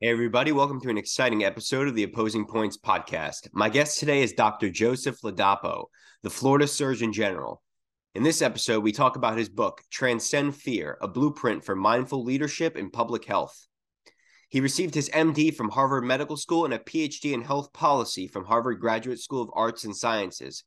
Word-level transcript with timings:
Hey, 0.00 0.08
everybody, 0.08 0.50
welcome 0.50 0.80
to 0.80 0.90
an 0.90 0.98
exciting 0.98 1.44
episode 1.44 1.86
of 1.86 1.94
the 1.94 2.02
Opposing 2.02 2.46
Points 2.46 2.76
podcast. 2.76 3.48
My 3.52 3.68
guest 3.68 4.00
today 4.00 4.22
is 4.22 4.32
Dr. 4.32 4.68
Joseph 4.68 5.20
Ladapo, 5.22 5.84
the 6.24 6.30
Florida 6.30 6.66
Surgeon 6.66 7.12
General. 7.12 7.62
In 8.16 8.24
this 8.24 8.42
episode, 8.42 8.80
we 8.80 8.90
talk 8.90 9.14
about 9.14 9.38
his 9.38 9.48
book, 9.48 9.82
Transcend 9.92 10.56
Fear 10.56 10.98
A 11.00 11.06
Blueprint 11.06 11.64
for 11.64 11.76
Mindful 11.76 12.24
Leadership 12.24 12.76
in 12.76 12.90
Public 12.90 13.24
Health. 13.24 13.68
He 14.48 14.60
received 14.60 14.96
his 14.96 15.10
MD 15.10 15.54
from 15.54 15.70
Harvard 15.70 16.02
Medical 16.02 16.36
School 16.36 16.64
and 16.64 16.74
a 16.74 16.80
PhD 16.80 17.32
in 17.32 17.42
health 17.42 17.72
policy 17.72 18.26
from 18.26 18.46
Harvard 18.46 18.80
Graduate 18.80 19.20
School 19.20 19.42
of 19.42 19.50
Arts 19.54 19.84
and 19.84 19.96
Sciences. 19.96 20.64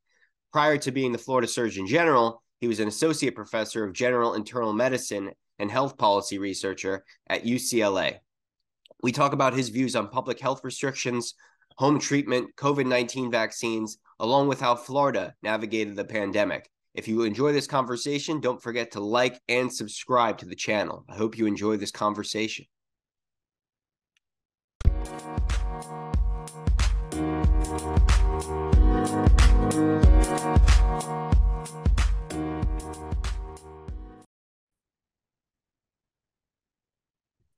Prior 0.53 0.77
to 0.77 0.91
being 0.91 1.11
the 1.11 1.17
Florida 1.17 1.49
Surgeon 1.49 1.85
General, 1.85 2.41
he 2.61 2.69
was 2.69 2.79
an 2.79 2.87
associate 2.87 3.35
professor 3.35 3.83
of 3.83 3.93
general 3.93 4.35
internal 4.35 4.71
medicine 4.71 5.31
and 5.59 5.69
health 5.69 5.97
policy 5.97 6.39
researcher 6.39 7.03
at 7.27 7.43
UCLA. 7.43 8.19
We 9.03 9.11
talk 9.11 9.33
about 9.33 9.53
his 9.53 9.69
views 9.69 9.95
on 9.95 10.07
public 10.07 10.39
health 10.39 10.63
restrictions, 10.63 11.35
home 11.77 11.99
treatment, 11.99 12.55
COVID 12.55 12.87
19 12.87 13.29
vaccines, 13.29 13.99
along 14.19 14.47
with 14.47 14.59
how 14.59 14.75
Florida 14.75 15.35
navigated 15.43 15.95
the 15.95 16.05
pandemic. 16.05 16.69
If 16.95 17.07
you 17.07 17.21
enjoy 17.21 17.51
this 17.51 17.67
conversation, 17.67 18.39
don't 18.39 18.61
forget 18.61 18.91
to 18.91 18.99
like 18.99 19.39
and 19.47 19.71
subscribe 19.71 20.39
to 20.39 20.45
the 20.47 20.55
channel. 20.55 21.05
I 21.07 21.15
hope 21.15 21.37
you 21.37 21.45
enjoy 21.45 21.77
this 21.77 21.91
conversation. 21.91 22.65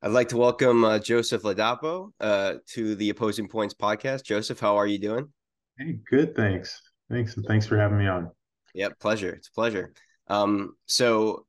I'd 0.01 0.11
like 0.11 0.29
to 0.29 0.37
welcome 0.37 0.85
uh, 0.85 0.97
Joseph 0.97 1.41
Ladapo 1.43 2.11
uh, 2.21 2.53
to 2.67 2.95
the 2.95 3.09
Opposing 3.09 3.49
Points 3.49 3.73
podcast. 3.73 4.23
Joseph, 4.23 4.57
how 4.57 4.77
are 4.77 4.87
you 4.87 4.97
doing? 4.97 5.27
Hey, 5.77 5.99
good. 6.09 6.37
Thanks. 6.37 6.81
Thanks. 7.11 7.35
And 7.35 7.45
thanks 7.45 7.65
for 7.65 7.77
having 7.77 7.97
me 7.97 8.07
on. 8.07 8.31
Yeah, 8.73 8.87
pleasure. 9.01 9.33
It's 9.33 9.49
a 9.49 9.51
pleasure. 9.51 9.91
Um, 10.27 10.75
so 10.85 11.45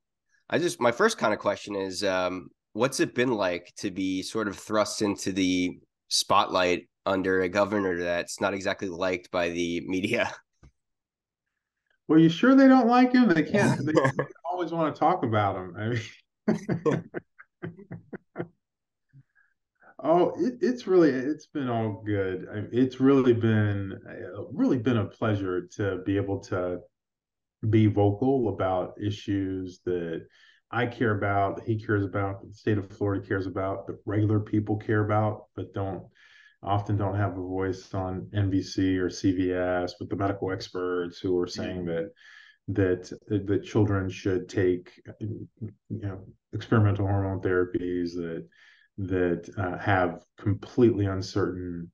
I 0.48 0.58
just, 0.58 0.80
my 0.80 0.90
first 0.90 1.16
kind 1.16 1.32
of 1.32 1.38
question 1.38 1.76
is 1.76 2.02
um, 2.02 2.48
what's 2.72 2.98
it 2.98 3.14
been 3.14 3.30
like 3.30 3.72
to 3.78 3.92
be 3.92 4.20
sort 4.20 4.48
of 4.48 4.58
thrust 4.58 5.00
into 5.00 5.30
the 5.30 5.78
spotlight 6.08 6.88
under 7.06 7.42
a 7.42 7.48
governor 7.48 8.02
that's 8.02 8.40
not 8.40 8.52
exactly 8.52 8.88
liked 8.88 9.30
by 9.30 9.50
the 9.50 9.80
media? 9.86 10.28
Well, 12.08 12.18
you 12.18 12.28
sure 12.28 12.56
they 12.56 12.66
don't 12.66 12.88
like 12.88 13.12
him? 13.12 13.28
They 13.28 13.44
can't. 13.44 13.86
they 13.86 13.92
always 14.50 14.72
want 14.72 14.92
to 14.92 14.98
talk 14.98 15.22
about 15.22 15.54
him. 15.54 15.76
I 15.78 15.88
mean, 16.88 17.04
Oh, 20.02 20.32
it, 20.38 20.54
it's 20.62 20.86
really 20.86 21.10
it's 21.10 21.46
been 21.46 21.68
all 21.68 22.02
good. 22.04 22.46
It's 22.72 23.00
really 23.00 23.34
been 23.34 23.98
uh, 24.08 24.44
really 24.52 24.78
been 24.78 24.98
a 24.98 25.04
pleasure 25.04 25.66
to 25.76 25.98
be 26.06 26.16
able 26.16 26.40
to 26.44 26.78
be 27.68 27.86
vocal 27.86 28.48
about 28.48 28.94
issues 29.02 29.80
that 29.84 30.26
I 30.70 30.86
care 30.86 31.16
about, 31.16 31.56
that 31.56 31.66
he 31.66 31.84
cares 31.84 32.04
about, 32.04 32.46
the 32.46 32.54
state 32.54 32.78
of 32.78 32.90
Florida 32.96 33.26
cares 33.26 33.46
about, 33.46 33.86
that 33.86 33.98
regular 34.06 34.40
people 34.40 34.76
care 34.76 35.04
about, 35.04 35.46
but 35.54 35.74
don't 35.74 36.04
often 36.62 36.96
don't 36.96 37.16
have 37.16 37.32
a 37.32 37.42
voice 37.42 37.92
on 37.94 38.28
NBC 38.34 38.98
or 38.98 39.08
CBS 39.08 39.92
with 39.98 40.10
the 40.10 40.16
medical 40.16 40.52
experts 40.52 41.18
who 41.18 41.38
are 41.38 41.46
saying 41.46 41.86
that 41.86 42.10
that 42.68 43.10
that 43.28 43.64
children 43.64 44.08
should 44.08 44.48
take 44.48 44.92
you 45.18 45.48
know 45.88 46.20
experimental 46.52 47.06
hormone 47.06 47.40
therapies 47.40 48.12
that 48.14 48.46
that 49.06 49.48
uh, 49.56 49.78
have 49.78 50.22
completely 50.38 51.06
uncertain 51.06 51.90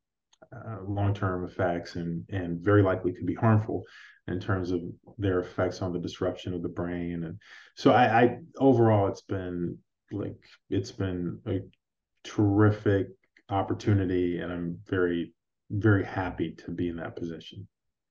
uh, 0.55 0.79
long-term 0.87 1.45
effects 1.45 1.97
and 1.97 2.25
and 2.31 2.61
very 2.61 2.83
likely 2.83 3.13
could 3.13 3.27
be 3.27 3.35
harmful 3.35 3.83
in 4.29 4.41
terms 4.41 4.71
of 4.71 4.81
their 5.19 5.41
effects 5.41 5.83
on 5.83 5.93
the 5.93 5.99
disruption 5.99 6.55
of 6.55 6.63
the 6.63 6.69
brain 6.69 7.25
and 7.25 7.39
so 7.77 7.93
I, 7.93 8.23
I 8.23 8.39
overall 8.59 9.09
it's 9.09 9.23
been 9.23 9.79
like 10.13 10.37
it's 10.71 10.93
been 10.93 11.41
a 11.47 11.61
terrific 12.25 13.09
opportunity 13.49 14.39
and 14.39 14.53
I'm 14.53 14.79
very 14.89 15.33
very 15.71 16.05
happy 16.05 16.53
to 16.65 16.71
be 16.71 16.89
in 16.89 16.97
that 16.97 17.17
position. 17.17 17.67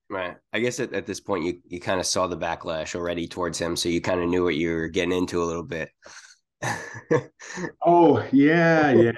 Right. 0.08 0.36
I 0.52 0.60
guess 0.60 0.78
at, 0.78 0.92
at 0.92 1.06
this 1.06 1.20
point 1.20 1.44
you 1.44 1.60
you 1.66 1.80
kind 1.80 1.98
of 1.98 2.06
saw 2.06 2.26
the 2.26 2.36
backlash 2.36 2.94
already 2.94 3.26
towards 3.26 3.58
him, 3.58 3.76
so 3.76 3.88
you 3.88 4.00
kind 4.00 4.20
of 4.20 4.28
knew 4.28 4.44
what 4.44 4.54
you 4.54 4.72
were 4.72 4.88
getting 4.88 5.16
into 5.16 5.42
a 5.42 5.44
little 5.44 5.64
bit. 5.64 5.90
oh 7.86 8.26
yeah, 8.32 8.90
yeah, 8.90 9.12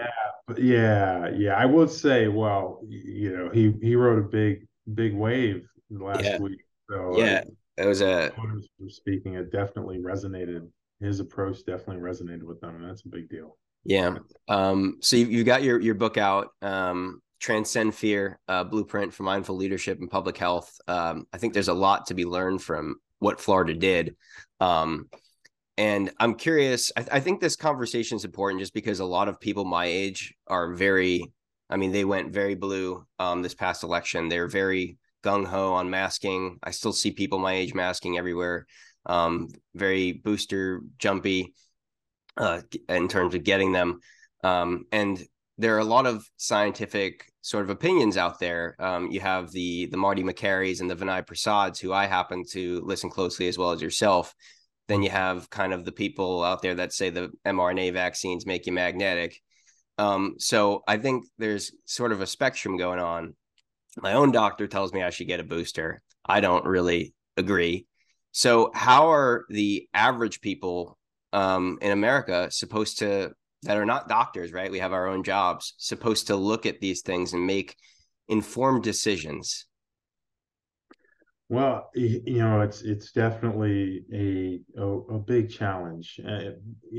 yeah, 0.57 1.31
yeah. 1.31 1.55
I 1.55 1.67
would 1.67 1.91
say, 1.91 2.29
well, 2.29 2.81
you 2.89 3.37
know, 3.37 3.51
he 3.53 3.75
he 3.83 3.97
wrote 3.97 4.19
a 4.19 4.23
big 4.23 4.67
big 4.95 5.15
wave 5.15 5.67
last 5.91 6.25
yeah. 6.25 6.39
week. 6.39 6.61
So 6.91 7.19
yeah, 7.19 7.43
it 7.77 7.87
was 7.87 8.01
a 8.01 8.33
speaking. 8.89 9.35
It 9.35 9.53
definitely 9.53 9.99
resonated. 9.99 10.69
His 11.01 11.21
approach 11.21 11.59
definitely 11.59 12.03
resonated 12.03 12.43
with 12.43 12.61
them, 12.61 12.77
and 12.77 12.89
that's 12.89 13.05
a 13.05 13.09
big 13.09 13.29
deal. 13.29 13.57
Yeah. 13.85 14.19
Um. 14.49 14.99
So 15.01 15.17
you, 15.17 15.27
you 15.27 15.45
got 15.45 15.63
your 15.63 15.81
your 15.81 15.95
book 15.95 16.17
out. 16.17 16.49
Um. 16.63 17.23
Transcend 17.41 17.95
Fear, 17.95 18.41
uh, 18.49 18.65
Blueprint 18.65 19.15
for 19.15 19.23
Mindful 19.23 19.55
Leadership 19.55 20.01
and 20.01 20.11
Public 20.11 20.37
Health. 20.37 20.77
Um, 20.89 21.27
I 21.33 21.39
think 21.39 21.55
there's 21.55 21.69
a 21.69 21.75
lot 21.75 22.07
to 22.07 22.15
be 22.15 22.25
learned 22.25 22.63
from 22.63 22.97
what 23.21 23.41
Florida 23.41 23.75
did. 23.75 24.17
Um, 24.61 25.09
and 25.79 26.11
I'm 26.19 26.35
curious. 26.35 26.91
I, 26.97 27.01
th- 27.01 27.13
I 27.13 27.21
think 27.21 27.41
this 27.41 27.55
conversation 27.55 28.17
is 28.17 28.25
important 28.25 28.61
just 28.61 28.75
because 28.75 28.99
a 28.99 29.05
lot 29.05 29.29
of 29.29 29.41
people 29.41 29.65
my 29.65 29.87
age 29.87 30.35
are 30.49 30.75
very. 30.75 31.33
I 31.71 31.77
mean, 31.77 31.93
they 31.93 32.05
went 32.05 32.33
very 32.33 32.55
blue 32.55 33.07
um, 33.19 33.43
this 33.43 33.55
past 33.55 33.85
election. 33.85 34.29
They're 34.29 34.49
very 34.49 34.99
gung 35.23 35.47
ho 35.47 35.75
on 35.75 35.89
masking. 35.89 36.59
I 36.63 36.73
still 36.73 36.93
see 36.93 37.13
people 37.13 37.39
my 37.39 37.53
age 37.53 37.75
masking 37.75 38.19
everywhere. 38.19 38.67
Um, 39.07 39.49
very 39.75 40.13
booster 40.13 40.83
jumpy 40.99 41.55
uh, 42.37 42.63
in 42.89 43.07
terms 43.07 43.35
of 43.35 43.45
getting 43.45 43.73
them. 43.73 44.01
Um, 44.43 44.87
and 44.91 45.23
there 45.59 45.77
are 45.77 45.81
a 45.81 45.85
lot 45.85 46.07
of 46.07 46.29
scientific 46.39 47.31
sort 47.43 47.65
of 47.65 47.71
opinions 47.71 48.17
out 48.17 48.41
there. 48.41 48.75
Um, 48.81 49.11
you 49.11 49.21
have 49.21 49.53
the 49.53 49.87
the 49.87 49.97
Marty 49.97 50.25
Makarys 50.25 50.81
and 50.81 50.91
the 50.91 50.97
Vinay 50.97 51.25
Prasads, 51.25 51.79
who 51.79 51.93
I 51.93 52.07
happen 52.07 52.43
to 52.51 52.81
listen 52.85 53.11
closely 53.11 53.47
as 53.47 53.59
well 53.59 53.71
as 53.71 53.83
yourself, 53.83 54.35
then 54.89 55.03
you 55.03 55.11
have 55.11 55.49
kind 55.51 55.73
of 55.73 55.85
the 55.85 55.93
people 55.93 56.43
out 56.43 56.63
there 56.63 56.75
that 56.75 56.93
say 56.93 57.11
the 57.11 57.31
mRNA 57.47 57.93
vaccines 57.93 58.47
make 58.47 58.67
you 58.67 58.73
magnetic. 58.73 59.41
Um, 59.99 60.35
so 60.39 60.83
I 60.89 60.97
think 60.97 61.27
there's 61.39 61.73
sort 61.85 62.13
of 62.13 62.21
a 62.21 62.27
spectrum 62.27 62.77
going 62.77 62.99
on. 62.99 63.35
My 64.01 64.15
own 64.15 64.33
doctor 64.33 64.67
tells 64.67 64.93
me 64.93 65.03
I 65.03 65.11
should 65.11 65.27
get 65.27 65.41
a 65.41 65.45
booster. 65.45 66.03
I 66.25 66.41
don't 66.41 66.65
really 66.65 67.15
agree. 67.37 67.87
So 68.33 68.71
how 68.75 69.13
are 69.13 69.45
the 69.49 69.89
average 69.93 70.41
people 70.41 70.99
um, 71.33 71.79
in 71.83 71.93
America 71.93 72.51
supposed 72.51 72.99
to 72.99 73.33
that 73.65 73.77
are 73.77 73.87
not 73.87 74.09
doctors, 74.09 74.53
right? 74.53 74.71
We 74.71 74.79
have 74.79 74.93
our 74.93 75.09
own 75.09 75.25
jobs, 75.25 75.75
supposed 75.79 76.29
to 76.29 76.37
look 76.37 76.65
at 76.65 76.81
these 76.81 77.03
things 77.03 77.33
and 77.33 77.47
make 77.47 77.77
informed 78.29 78.85
decisions 78.85 79.67
well, 81.49 81.91
you 81.95 82.39
know, 82.39 82.61
it's 82.61 82.83
it's 82.83 83.13
definitely 83.13 84.05
a 84.13 84.81
a, 84.81 84.87
a 84.87 85.19
big 85.19 85.51
challenge. 85.51 86.21
Uh, 86.27 86.51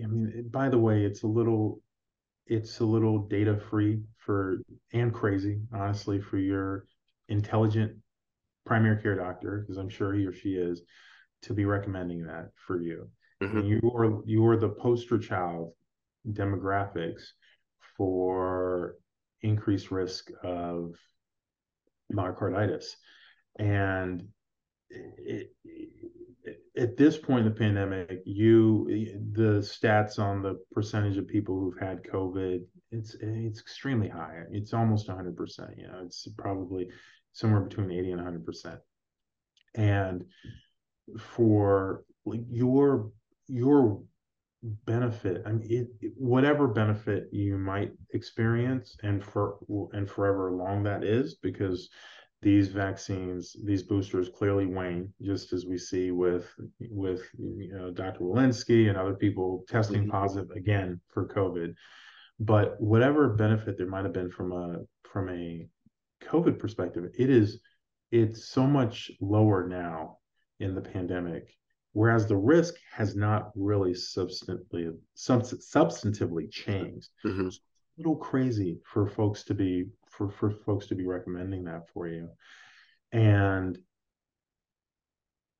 I 0.03 0.07
mean, 0.07 0.49
by 0.51 0.69
the 0.69 0.79
way, 0.79 1.03
it's 1.03 1.23
a 1.23 1.27
little 1.27 1.81
it's 2.47 2.79
a 2.79 2.85
little 2.85 3.19
data 3.19 3.59
free 3.69 4.01
for 4.17 4.61
and 4.91 5.13
crazy, 5.13 5.59
honestly, 5.71 6.19
for 6.19 6.38
your 6.38 6.85
intelligent 7.27 7.95
primary 8.65 8.99
care 9.01 9.15
doctor, 9.15 9.59
because 9.59 9.77
I'm 9.77 9.89
sure 9.89 10.13
he 10.13 10.25
or 10.25 10.33
she 10.33 10.53
is, 10.53 10.81
to 11.43 11.53
be 11.53 11.65
recommending 11.65 12.23
that 12.23 12.49
for 12.65 12.81
you. 12.81 13.09
Mm-hmm. 13.41 13.59
you 13.61 13.91
are 13.95 14.21
you 14.25 14.45
are 14.47 14.57
the 14.57 14.69
poster 14.69 15.17
child 15.17 15.71
demographics 16.27 17.21
for 17.95 18.95
increased 19.41 19.91
risk 19.91 20.29
of 20.44 20.95
myocarditis 22.12 22.95
and 23.57 24.27
it, 24.89 25.51
at 26.77 26.97
this 26.97 27.18
point 27.18 27.45
in 27.45 27.53
the 27.53 27.59
pandemic, 27.59 28.21
you 28.25 28.88
the 29.33 29.59
stats 29.59 30.19
on 30.19 30.41
the 30.41 30.59
percentage 30.71 31.18
of 31.18 31.27
people 31.27 31.59
who've 31.59 31.80
had 31.80 32.03
COVID, 32.03 32.62
it's 32.91 33.15
it's 33.19 33.59
extremely 33.59 34.07
high. 34.07 34.44
It's 34.51 34.74
almost 34.74 35.07
100 35.07 35.36
percent. 35.36 35.71
You 35.77 35.88
know, 35.88 36.01
it's 36.06 36.27
probably 36.38 36.89
somewhere 37.33 37.62
between 37.62 37.91
80 37.91 38.12
and 38.12 38.18
100 38.18 38.45
percent. 38.45 38.80
And 39.75 40.25
for 41.18 42.03
your 42.25 43.12
your 43.47 44.01
benefit, 44.86 45.44
I 45.45 45.51
mean, 45.51 45.68
it, 46.01 46.13
whatever 46.18 46.68
benefit 46.68 47.30
you 47.31 47.57
might 47.57 47.91
experience, 48.13 48.97
and 49.03 49.24
for 49.24 49.57
and 49.94 50.09
forever 50.09 50.51
long 50.51 50.83
that 50.83 51.03
is, 51.03 51.36
because 51.36 51.89
these 52.41 52.69
vaccines, 52.69 53.56
these 53.65 53.83
boosters 53.83 54.30
clearly 54.30 54.65
wane, 54.65 55.13
just 55.21 55.51
as 55.51 55.65
we 55.65 55.77
see 55.77 56.12
with 56.12 56.50
with 56.80 57.21
you 57.38 57.74
know 57.74 57.91
Dr. 57.91 58.21
Walensky 58.21 58.88
and 58.89 58.97
other 58.97 59.15
people 59.15 59.65
testing 59.68 60.03
mm-hmm. 60.03 60.12
positive 60.12 60.50
again 60.51 61.01
for 61.13 61.27
COVID. 61.27 61.74
but 62.39 62.80
whatever 62.80 63.30
benefit 63.30 63.77
there 63.77 63.88
might 63.88 64.06
have 64.06 64.13
been 64.13 64.31
from 64.31 64.51
a 64.53 64.80
from 65.12 65.30
a 65.30 65.68
COVID 66.24 66.59
perspective, 66.59 67.06
it 67.18 67.30
is 67.30 67.59
it's 68.12 68.45
so 68.50 68.65
much 68.65 69.12
lower 69.21 69.68
now 69.68 70.18
in 70.59 70.75
the 70.75 70.81
pandemic, 70.81 71.56
whereas 71.94 72.27
the 72.27 72.38
risk 72.38 72.75
has 72.91 73.15
not 73.15 73.51
really 73.56 73.94
substantively 73.94 74.95
substantively 75.18 76.50
changed. 76.50 77.09
Mm-hmm. 77.25 77.50
Little 78.00 78.16
crazy 78.16 78.80
for 78.86 79.06
folks 79.06 79.44
to 79.44 79.54
be 79.54 79.88
for 80.10 80.31
for 80.31 80.51
folks 80.51 80.88
to 80.88 80.96
be 80.96 81.06
recommending 81.06 81.66
that 81.66 81.90
for 81.94 82.07
you, 82.07 82.30
and 83.12 83.78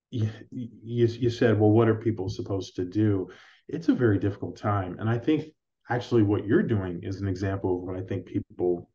you, 0.10 0.30
you, 0.50 1.06
you 1.06 1.30
said, 1.30 1.60
well, 1.60 1.72
what 1.72 1.90
are 1.90 1.96
people 1.96 2.30
supposed 2.30 2.78
to 2.78 2.86
do? 2.86 3.28
It's 3.68 3.90
a 3.90 3.94
very 3.94 4.18
difficult 4.20 4.56
time, 4.56 4.96
and 5.00 5.10
I 5.10 5.18
think 5.18 5.48
actually 5.90 6.24
what 6.24 6.46
you're 6.46 6.64
doing 6.64 7.02
is 7.04 7.20
an 7.20 7.28
example 7.28 7.76
of 7.76 7.82
what 7.84 7.98
I 7.98 8.04
think 8.04 8.26
people 8.26 8.90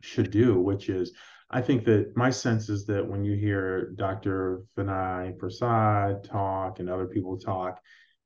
should 0.00 0.30
do, 0.30 0.58
which 0.58 0.88
is 0.88 1.12
I 1.50 1.60
think 1.60 1.84
that 1.84 2.16
my 2.16 2.30
sense 2.30 2.70
is 2.70 2.86
that 2.86 3.06
when 3.06 3.24
you 3.26 3.36
hear 3.36 3.90
Dr. 3.96 4.62
Vinay 4.74 5.36
Prasad 5.36 6.24
talk 6.24 6.78
and 6.78 6.88
other 6.88 7.06
people 7.06 7.36
talk, 7.36 7.78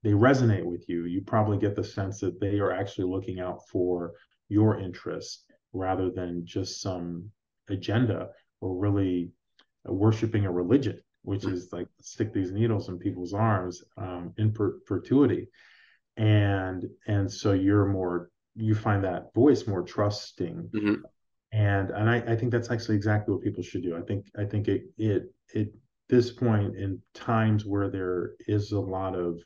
they 0.04 0.10
resonate 0.10 0.64
with 0.64 0.88
you. 0.88 1.06
You 1.06 1.22
probably 1.22 1.58
get 1.58 1.74
the 1.74 1.82
sense 1.82 2.20
that 2.20 2.38
they 2.38 2.60
are 2.60 2.70
actually 2.70 3.10
looking 3.10 3.40
out 3.40 3.66
for 3.68 4.12
your 4.56 4.72
interests 4.78 5.44
rather 5.72 6.08
than 6.10 6.32
just 6.44 6.80
some 6.80 7.30
agenda 7.68 8.20
or 8.60 8.76
really 8.76 9.30
worshiping 9.84 10.44
a 10.46 10.52
religion, 10.62 10.98
which 11.22 11.44
is 11.44 11.72
like 11.72 11.88
stick 12.00 12.32
these 12.32 12.52
needles 12.52 12.88
in 12.88 12.98
people's 12.98 13.34
arms 13.34 13.82
um, 13.96 14.32
in 14.38 14.52
per- 14.52 14.78
perpetuity. 14.86 15.48
And 16.16 16.80
and 17.06 17.26
so 17.40 17.52
you're 17.52 17.86
more 17.86 18.30
you 18.68 18.74
find 18.74 19.02
that 19.04 19.34
voice 19.34 19.66
more 19.66 19.82
trusting 19.82 20.70
mm-hmm 20.72 21.02
and 21.54 21.90
and 21.90 22.10
I, 22.10 22.16
I 22.16 22.36
think 22.36 22.50
that's 22.50 22.70
actually 22.70 22.96
exactly 22.96 23.32
what 23.32 23.44
people 23.44 23.62
should 23.62 23.84
do. 23.84 23.96
I 23.96 24.02
think 24.02 24.26
I 24.36 24.44
think 24.44 24.66
it 24.66 24.82
it 24.98 25.32
it 25.54 25.68
this 26.08 26.32
point 26.32 26.76
in 26.76 27.00
times 27.14 27.64
where 27.64 27.88
there 27.88 28.32
is 28.48 28.72
a 28.72 28.80
lot 28.80 29.14
of 29.14 29.38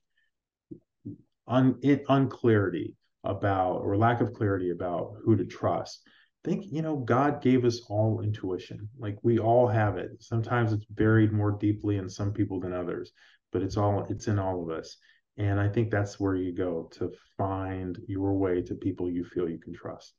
un, 1.47 1.79
it, 1.83 2.05
unclarity 2.09 2.97
about 3.25 3.79
or 3.79 3.97
lack 3.97 4.21
of 4.21 4.33
clarity 4.33 4.71
about 4.71 5.15
who 5.25 5.37
to 5.37 5.45
trust. 5.45 6.03
Think 6.45 6.67
you 6.71 6.83
know 6.83 6.97
God 6.97 7.43
gave 7.43 7.65
us 7.65 7.81
all 7.89 8.21
intuition. 8.23 8.89
Like 8.99 9.19
we 9.23 9.39
all 9.39 9.67
have 9.67 9.97
it. 9.99 10.11
Sometimes 10.21 10.73
it's 10.73 10.85
buried 10.85 11.33
more 11.33 11.53
deeply 11.53 11.97
in 11.97 12.09
some 12.09 12.33
people 12.33 12.61
than 12.61 12.73
others, 12.73 13.13
but 13.53 13.63
it's 13.63 13.77
all 13.77 14.07
it's 14.09 14.29
in 14.29 14.39
all 14.39 14.63
of 14.63 14.71
us. 14.71 14.97
And 15.37 15.61
I 15.61 15.69
think 15.69 15.91
that's 15.91 16.19
where 16.19 16.35
you 16.35 16.53
go 16.53 16.91
to 16.95 17.13
find 17.37 17.99
your 18.09 18.35
way 18.35 18.61
to 18.63 18.75
people 18.75 19.09
you 19.11 19.25
feel 19.25 19.49
you 19.49 19.59
can 19.59 19.73
trust. 19.73 20.15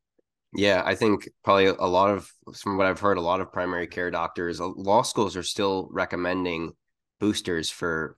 Yeah, 0.54 0.81
I 0.84 0.95
think 0.95 1.30
probably 1.44 1.68
a 1.68 1.74
lot 1.74 2.10
of 2.10 2.31
from 2.56 2.78
what 2.78 2.88
I've 2.88 3.00
heard, 3.00 3.18
a 3.18 3.22
lot 3.22 3.42
of 3.42 3.54
primary 3.54 3.86
care 3.86 4.10
doctors, 4.10 4.60
uh, 4.60 4.68
law 4.68 5.04
schools 5.04 5.36
are 5.38 5.44
still 5.44 5.88
recommending 5.92 6.72
boosters 7.19 7.69
for, 7.69 8.18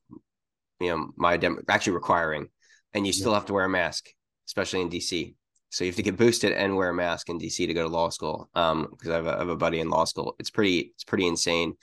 you 0.79 0.89
know, 0.89 1.09
my 1.17 1.37
dem- 1.37 1.63
actually 1.67 1.93
requiring, 1.93 2.47
and 2.93 3.05
you 3.05 3.11
still 3.11 3.31
yeah. 3.31 3.37
have 3.37 3.47
to 3.47 3.53
wear 3.53 3.65
a 3.65 3.69
mask, 3.69 4.09
especially 4.47 4.81
in 4.81 4.89
DC. 4.89 5.35
So 5.69 5.85
you 5.85 5.89
have 5.89 5.95
to 5.95 6.03
get 6.03 6.17
boosted 6.17 6.51
and 6.51 6.75
wear 6.75 6.89
a 6.89 6.93
mask 6.93 7.29
in 7.29 7.39
DC 7.39 7.65
to 7.65 7.73
go 7.73 7.83
to 7.83 7.87
law 7.87 8.09
school. 8.09 8.49
Um, 8.55 8.87
because 8.91 9.09
I 9.09 9.15
have, 9.15 9.27
a, 9.27 9.35
I 9.35 9.37
have 9.39 9.49
a 9.49 9.55
buddy 9.55 9.79
in 9.79 9.89
law 9.89 10.03
school. 10.03 10.35
It's 10.39 10.49
pretty, 10.49 10.91
it's 10.95 11.05
pretty 11.05 11.27
insane. 11.27 11.75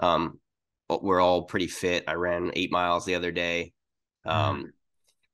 Um, 0.00 0.40
we're 0.88 1.20
all 1.20 1.42
pretty 1.42 1.66
fit. 1.66 2.04
I 2.06 2.14
ran 2.14 2.52
eight 2.54 2.72
miles 2.72 3.04
the 3.04 3.14
other 3.14 3.32
day. 3.32 3.72
Um, 4.24 4.64
mm. 4.64 4.68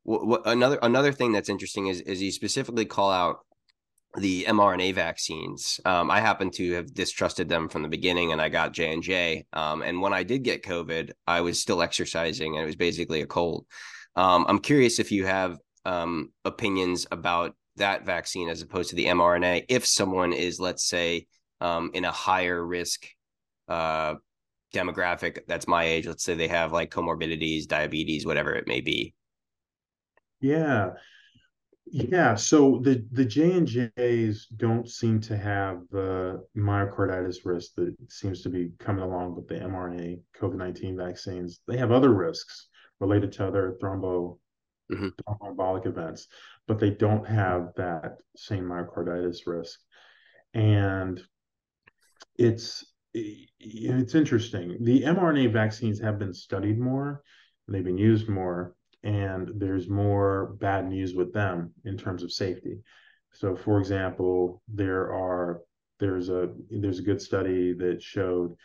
what, 0.03 0.27
what, 0.27 0.43
another 0.47 0.79
another 0.83 1.13
thing 1.13 1.33
that's 1.33 1.49
interesting 1.49 1.89
is 1.89 2.01
is 2.03 2.23
you 2.23 2.33
specifically 2.33 2.85
call 2.85 3.11
out 3.11 3.41
the 4.19 4.45
mRNA 4.45 4.95
vaccines. 4.95 5.81
Um, 5.85 6.11
I 6.11 6.21
happen 6.21 6.51
to 6.53 6.73
have 6.75 6.93
distrusted 6.93 7.49
them 7.49 7.69
from 7.69 7.83
the 7.83 7.89
beginning, 7.89 8.33
and 8.33 8.41
I 8.41 8.49
got 8.49 8.73
J 8.73 8.93
and 8.93 9.03
J. 9.03 9.47
Um, 9.53 9.83
and 9.83 10.01
when 10.01 10.13
I 10.13 10.23
did 10.23 10.43
get 10.43 10.65
COVID, 10.65 11.13
I 11.27 11.41
was 11.41 11.61
still 11.61 11.83
exercising, 11.83 12.55
and 12.55 12.63
it 12.63 12.67
was 12.67 12.77
basically 12.77 13.23
a 13.23 13.27
cold. 13.27 13.67
Um, 14.15 14.45
I'm 14.49 14.59
curious 14.59 14.99
if 14.99 15.11
you 15.11 15.25
have 15.25 15.57
um, 15.85 16.33
opinions 16.45 17.07
about 17.11 17.55
that 17.77 18.05
vaccine 18.05 18.49
as 18.49 18.63
opposed 18.63 18.91
to 18.91 18.97
the 18.97 19.07
mRNA. 19.07 19.65
If 19.69 19.87
someone 19.87 20.33
is, 20.33 20.61
let's 20.61 20.87
say, 20.87 21.27
um, 21.61 21.91
in 21.95 22.05
a 22.05 22.11
higher 22.11 22.65
risk 22.65 23.07
uh, 23.69 24.15
demographic, 24.75 25.41
that's 25.47 25.69
my 25.69 25.85
age. 25.85 26.07
Let's 26.07 26.25
say 26.25 26.35
they 26.35 26.49
have 26.49 26.73
like 26.73 26.91
comorbidities, 26.91 27.67
diabetes, 27.67 28.27
whatever 28.27 28.55
it 28.55 28.67
may 28.67 28.81
be. 28.81 29.15
Yeah. 30.41 30.91
Yeah, 31.95 32.37
so 32.37 32.81
the 32.83 33.05
the 33.13 33.25
J 33.25 33.53
and 33.53 33.67
J's 33.67 34.47
don't 34.57 34.89
seem 34.89 35.21
to 35.23 35.37
have 35.37 35.83
the 35.91 36.43
myocarditis 36.57 37.45
risk 37.45 37.75
that 37.75 37.95
seems 38.09 38.41
to 38.43 38.49
be 38.49 38.71
coming 38.79 39.03
along 39.03 39.35
with 39.35 39.47
the 39.49 39.57
mRNA 39.57 40.21
COVID 40.41 40.55
nineteen 40.55 40.97
vaccines. 40.97 41.61
They 41.69 41.77
have 41.77 41.91
other 41.93 42.15
risks 42.15 42.69
related 43.01 43.33
to 43.33 43.47
other 43.47 43.77
thrombo 43.83 44.39
mm-hmm. 44.95 45.89
events, 45.89 46.29
but 46.67 46.79
they 46.79 46.91
don't 46.91 47.27
have 47.27 47.73
that 47.77 48.19
same 48.37 48.65
myocarditis 48.65 49.47
risk. 49.47 49.79
And 50.55 51.21
it's 52.37 52.85
it's 53.15 54.15
interesting. 54.15 54.79
The 54.81 55.03
mRNA 55.03 55.53
vaccines 55.53 56.01
have 56.01 56.19
been 56.19 56.33
studied 56.33 56.79
more, 56.79 57.23
they've 57.69 57.85
been 57.85 57.99
used 57.99 58.29
more, 58.29 58.75
and 59.03 59.51
there's 59.57 59.89
more 59.89 60.57
bad 60.61 60.89
news 60.89 61.15
with 61.15 61.33
them 61.33 61.73
in 61.85 61.99
terms 61.99 62.23
of 62.23 62.33
safety. 62.33 62.79
So, 63.35 63.57
for 63.57 63.79
example, 63.79 64.63
there 64.69 65.13
are 65.13 65.61
there's 65.99 66.29
a 66.29 66.51
there's 66.71 66.99
a 66.99 67.05
good 67.05 67.21
study 67.21 67.73
that 67.75 68.03
showed 68.03 68.57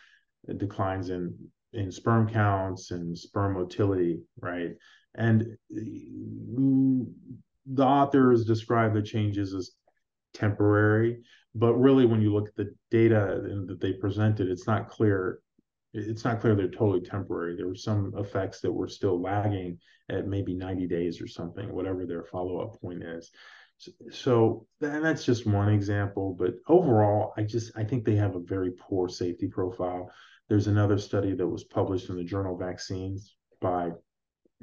declines 0.56 1.10
in 1.10 1.34
in 1.72 1.90
sperm 1.90 2.28
counts 2.28 2.90
and 2.90 3.16
sperm 3.16 3.54
motility, 3.54 4.20
right? 4.40 4.70
And 5.18 5.58
mm, 5.70 7.12
the 7.66 7.84
authors 7.84 8.46
describe 8.46 8.94
the 8.94 9.02
changes 9.02 9.52
as 9.52 9.72
temporary, 10.32 11.22
but 11.54 11.74
really, 11.74 12.06
when 12.06 12.22
you 12.22 12.32
look 12.32 12.48
at 12.48 12.56
the 12.56 12.72
data 12.90 13.42
that 13.66 13.80
they 13.80 13.92
presented, 13.92 14.48
it's 14.48 14.66
not 14.66 14.88
clear 14.88 15.40
it's 15.94 16.24
not 16.24 16.40
clear 16.40 16.54
they're 16.54 16.68
totally 16.68 17.00
temporary. 17.00 17.56
There 17.56 17.66
were 17.66 17.74
some 17.74 18.12
effects 18.16 18.60
that 18.60 18.72
were 18.72 18.88
still 18.88 19.20
lagging 19.20 19.78
at 20.10 20.26
maybe 20.26 20.54
90 20.54 20.86
days 20.86 21.20
or 21.20 21.26
something, 21.26 21.72
whatever 21.72 22.06
their 22.06 22.24
follow 22.24 22.60
up 22.60 22.80
point 22.80 23.02
is. 23.02 23.30
So, 23.78 23.92
so 24.10 24.66
that's 24.80 25.24
just 25.24 25.46
one 25.46 25.70
example. 25.70 26.36
But 26.38 26.54
overall, 26.68 27.32
I 27.36 27.42
just 27.42 27.72
I 27.76 27.84
think 27.84 28.04
they 28.04 28.16
have 28.16 28.36
a 28.36 28.40
very 28.40 28.72
poor 28.72 29.08
safety 29.08 29.48
profile. 29.48 30.10
There's 30.48 30.66
another 30.66 30.98
study 30.98 31.34
that 31.34 31.46
was 31.46 31.64
published 31.64 32.08
in 32.08 32.16
the 32.16 32.24
journal 32.24 32.56
Vaccines 32.56 33.34
by 33.60 33.90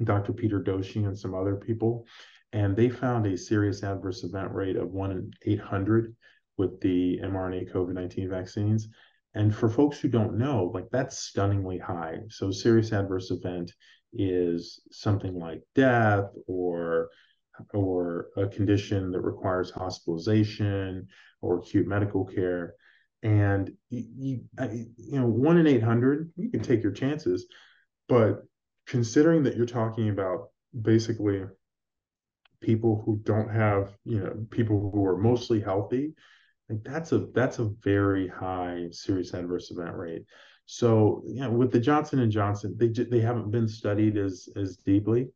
Dr. 0.04 0.32
Peter 0.32 0.60
Doshi 0.60 1.06
and 1.06 1.18
some 1.18 1.34
other 1.34 1.56
people, 1.56 2.06
and 2.52 2.76
they 2.76 2.88
found 2.88 3.26
a 3.26 3.36
serious 3.36 3.82
adverse 3.82 4.24
event 4.24 4.52
rate 4.52 4.76
of 4.76 4.90
one 4.90 5.10
in 5.10 5.30
800 5.44 6.14
with 6.58 6.80
the 6.80 7.18
mRNA 7.22 7.72
COVID 7.72 7.94
19 7.94 8.28
vaccines. 8.30 8.88
And 9.34 9.54
for 9.54 9.68
folks 9.68 9.98
who 9.98 10.08
don't 10.08 10.38
know, 10.38 10.70
like 10.72 10.88
that's 10.90 11.18
stunningly 11.18 11.78
high. 11.78 12.20
So, 12.30 12.50
serious 12.50 12.92
adverse 12.92 13.30
event 13.30 13.72
is 14.12 14.80
something 14.90 15.34
like 15.38 15.62
death 15.74 16.24
or 16.46 17.10
or 17.72 18.28
a 18.36 18.46
condition 18.46 19.10
that 19.12 19.20
requires 19.20 19.70
hospitalization 19.70 21.08
or 21.40 21.58
acute 21.58 21.86
medical 21.86 22.24
care. 22.24 22.74
And 23.22 23.72
you, 23.90 24.40
you 24.58 25.20
know, 25.20 25.26
one 25.26 25.58
in 25.58 25.66
800, 25.66 26.32
you 26.36 26.50
can 26.50 26.60
take 26.60 26.82
your 26.82 26.92
chances. 26.92 27.46
But 28.08 28.42
considering 28.86 29.42
that 29.44 29.56
you're 29.56 29.66
talking 29.66 30.08
about 30.08 30.48
basically 30.80 31.42
people 32.60 33.02
who 33.04 33.20
don't 33.22 33.50
have, 33.50 33.96
you 34.04 34.20
know, 34.20 34.46
people 34.50 34.90
who 34.92 35.04
are 35.04 35.16
mostly 35.16 35.60
healthy 35.60 36.14
like 36.68 36.82
that's 36.82 37.12
a 37.12 37.26
that's 37.34 37.58
a 37.58 37.70
very 37.82 38.26
high 38.26 38.88
serious 38.90 39.34
adverse 39.34 39.70
event 39.70 39.94
rate. 39.94 40.24
So 40.66 41.22
you 41.26 41.40
know, 41.40 41.50
with 41.50 41.70
the 41.70 41.80
Johnson 41.80 42.20
and 42.20 42.32
Johnson, 42.32 42.74
they 42.76 42.88
they 42.88 43.20
haven't 43.20 43.50
been 43.50 43.68
studied 43.68 44.16
as 44.16 44.48
as 44.56 44.76
deeply, 44.76 45.28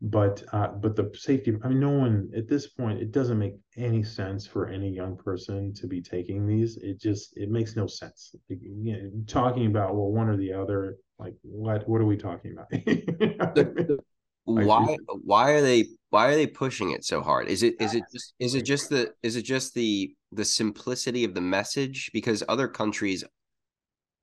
but 0.00 0.42
uh, 0.52 0.68
but 0.68 0.94
the 0.94 1.10
safety. 1.14 1.56
I 1.64 1.68
mean, 1.68 1.80
no 1.80 1.90
one 1.90 2.30
at 2.36 2.48
this 2.48 2.68
point. 2.68 3.00
It 3.00 3.10
doesn't 3.10 3.38
make 3.38 3.54
any 3.76 4.02
sense 4.02 4.46
for 4.46 4.68
any 4.68 4.90
young 4.90 5.16
person 5.16 5.74
to 5.74 5.86
be 5.86 6.00
taking 6.00 6.46
these. 6.46 6.76
It 6.76 7.00
just 7.00 7.36
it 7.36 7.50
makes 7.50 7.74
no 7.74 7.86
sense. 7.86 8.34
Like, 8.48 8.60
you 8.62 8.92
know, 8.92 9.10
talking 9.26 9.66
about 9.66 9.94
well, 9.94 10.10
one 10.10 10.28
or 10.28 10.36
the 10.36 10.52
other. 10.52 10.98
Like 11.18 11.34
what 11.42 11.88
what 11.88 12.00
are 12.00 12.06
we 12.06 12.16
talking 12.16 12.52
about? 12.52 12.68
why 14.44 14.96
why 15.24 15.50
are 15.50 15.60
they 15.60 15.86
why 16.10 16.28
are 16.28 16.34
they 16.36 16.46
pushing 16.46 16.92
it 16.92 17.04
so 17.04 17.20
hard? 17.20 17.48
Is 17.48 17.64
it 17.64 17.74
is 17.80 17.94
it 17.94 18.04
just 18.12 18.34
is 18.38 18.54
it 18.54 18.62
just 18.62 18.90
the 18.90 19.12
is 19.24 19.34
it 19.34 19.42
just 19.42 19.74
the 19.74 20.14
the 20.30 20.44
simplicity 20.44 21.24
of 21.24 21.34
the 21.34 21.40
message 21.40 22.10
because 22.12 22.42
other 22.48 22.68
countries 22.68 23.24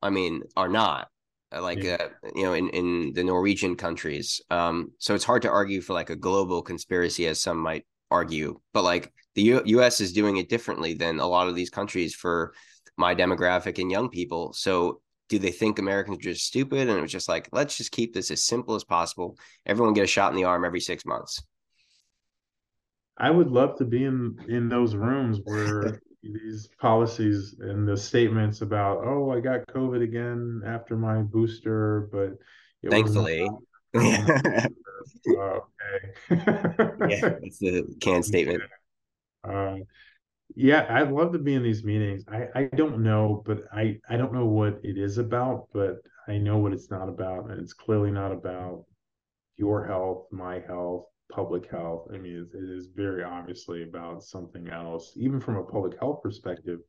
i 0.01 0.10
mean 0.10 0.41
are 0.55 0.70
not 0.70 1.08
like 1.52 1.84
yeah. 1.84 1.98
uh, 2.00 2.30
you 2.36 2.44
know 2.44 2.54
in 2.54 2.70
in 2.70 3.14
the 3.14 3.24
norwegian 3.24 3.75
countries 3.75 4.42
um 4.50 4.92
so 4.98 5.16
it's 5.16 5.24
hard 5.24 5.42
to 5.42 5.50
argue 5.50 5.80
for 5.80 5.94
like 5.94 6.10
a 6.10 6.16
global 6.16 6.62
conspiracy 6.62 7.28
as 7.28 7.40
some 7.40 7.58
might 7.58 7.86
argue 8.12 8.60
but 8.74 8.84
like 8.84 9.14
the 9.36 9.42
U- 9.44 9.62
U.S. 9.66 10.00
is 10.00 10.14
doing 10.14 10.38
it 10.38 10.50
differently 10.50 10.94
than 10.94 11.20
a 11.20 11.28
lot 11.28 11.48
of 11.48 11.56
these 11.56 11.70
countries 11.70 12.16
for 12.16 12.54
my 12.98 13.14
demographic 13.14 13.80
and 13.80 13.92
young 13.92 14.10
people. 14.10 14.54
So 14.54 15.02
do 15.28 15.38
they 15.38 15.52
think 15.52 15.78
Americans 15.78 16.18
are 16.18 16.32
just 16.32 16.46
stupid? 16.46 16.88
And 16.88 16.98
it 16.98 17.02
was 17.02 17.12
just 17.12 17.30
like, 17.30 17.50
let's 17.52 17.78
just 17.78 17.92
keep 17.92 18.14
this 18.14 18.32
as 18.32 18.44
simple 18.44 18.75
as 18.75 18.84
possible. 18.84 19.38
Everyone 19.66 19.94
get 19.94 20.06
a 20.06 20.08
shot 20.08 20.32
in 20.32 20.38
the 20.38 20.46
arm 20.46 20.66
every 20.66 20.80
six 20.80 21.06
months. 21.06 21.44
I 23.18 23.32
would 23.32 23.50
love 23.50 23.78
to 23.78 23.86
be 23.86 24.04
in 24.04 24.38
in 24.48 24.68
those 24.68 24.96
rooms 24.96 25.40
where 25.44 26.02
these 26.34 26.67
policies 26.79 27.55
and 27.60 27.88
the 27.88 27.98
statements 27.98 28.62
about, 28.62 29.03
oh, 29.03 29.32
I 29.32 29.39
got 29.39 29.67
COVID 29.67 30.03
again 30.03 30.62
after 30.65 30.96
my 30.96 31.22
booster, 31.22 32.10
but 32.12 32.38
thankfully, 32.89 33.50
okay. 33.96 34.67
yeah, 36.29 37.36
it's 37.41 37.60
the 37.60 37.96
canned 38.01 38.25
statement. 38.32 38.63
Uh, 39.44 39.77
yeah, 40.55 40.86
I'd 40.89 41.12
love 41.12 41.34
to 41.34 41.39
be 41.39 41.55
in 41.55 41.63
these 41.63 41.84
meetings. 41.84 42.24
I, 42.27 42.48
I 42.55 42.63
don't 42.63 43.00
know, 43.00 43.44
but 43.46 43.63
I, 43.74 44.00
I 44.10 44.17
don't 44.17 44.34
know 44.34 44.46
what 44.46 44.79
it 44.84 44.98
is 44.98 45.17
about, 45.17 45.67
but 45.74 45.98
I 46.27 46.38
know 46.38 46.58
what 46.58 46.74
it's 46.74 46.89
not 46.89 47.10
about. 47.10 47.50
And 47.50 47.60
it's 47.60 47.74
clearly 47.74 48.12
not 48.12 48.32
about 48.32 48.86
your 49.58 49.86
health, 49.86 50.27
my 50.32 50.60
health, 50.67 51.05
public 51.32 51.70
health. 51.70 52.08
I 52.13 52.17
mean, 52.17 52.48
it, 52.53 52.58
it 52.58 52.70
is 52.70 52.88
very 52.88 53.24
obviously 53.24 53.84
about 53.84 54.24
something 54.24 54.70
else. 54.70 55.13
Even 55.15 55.39
from 55.39 55.58
a 55.58 55.63
public 55.63 56.00
health 56.00 56.22
perspective, 56.24 56.79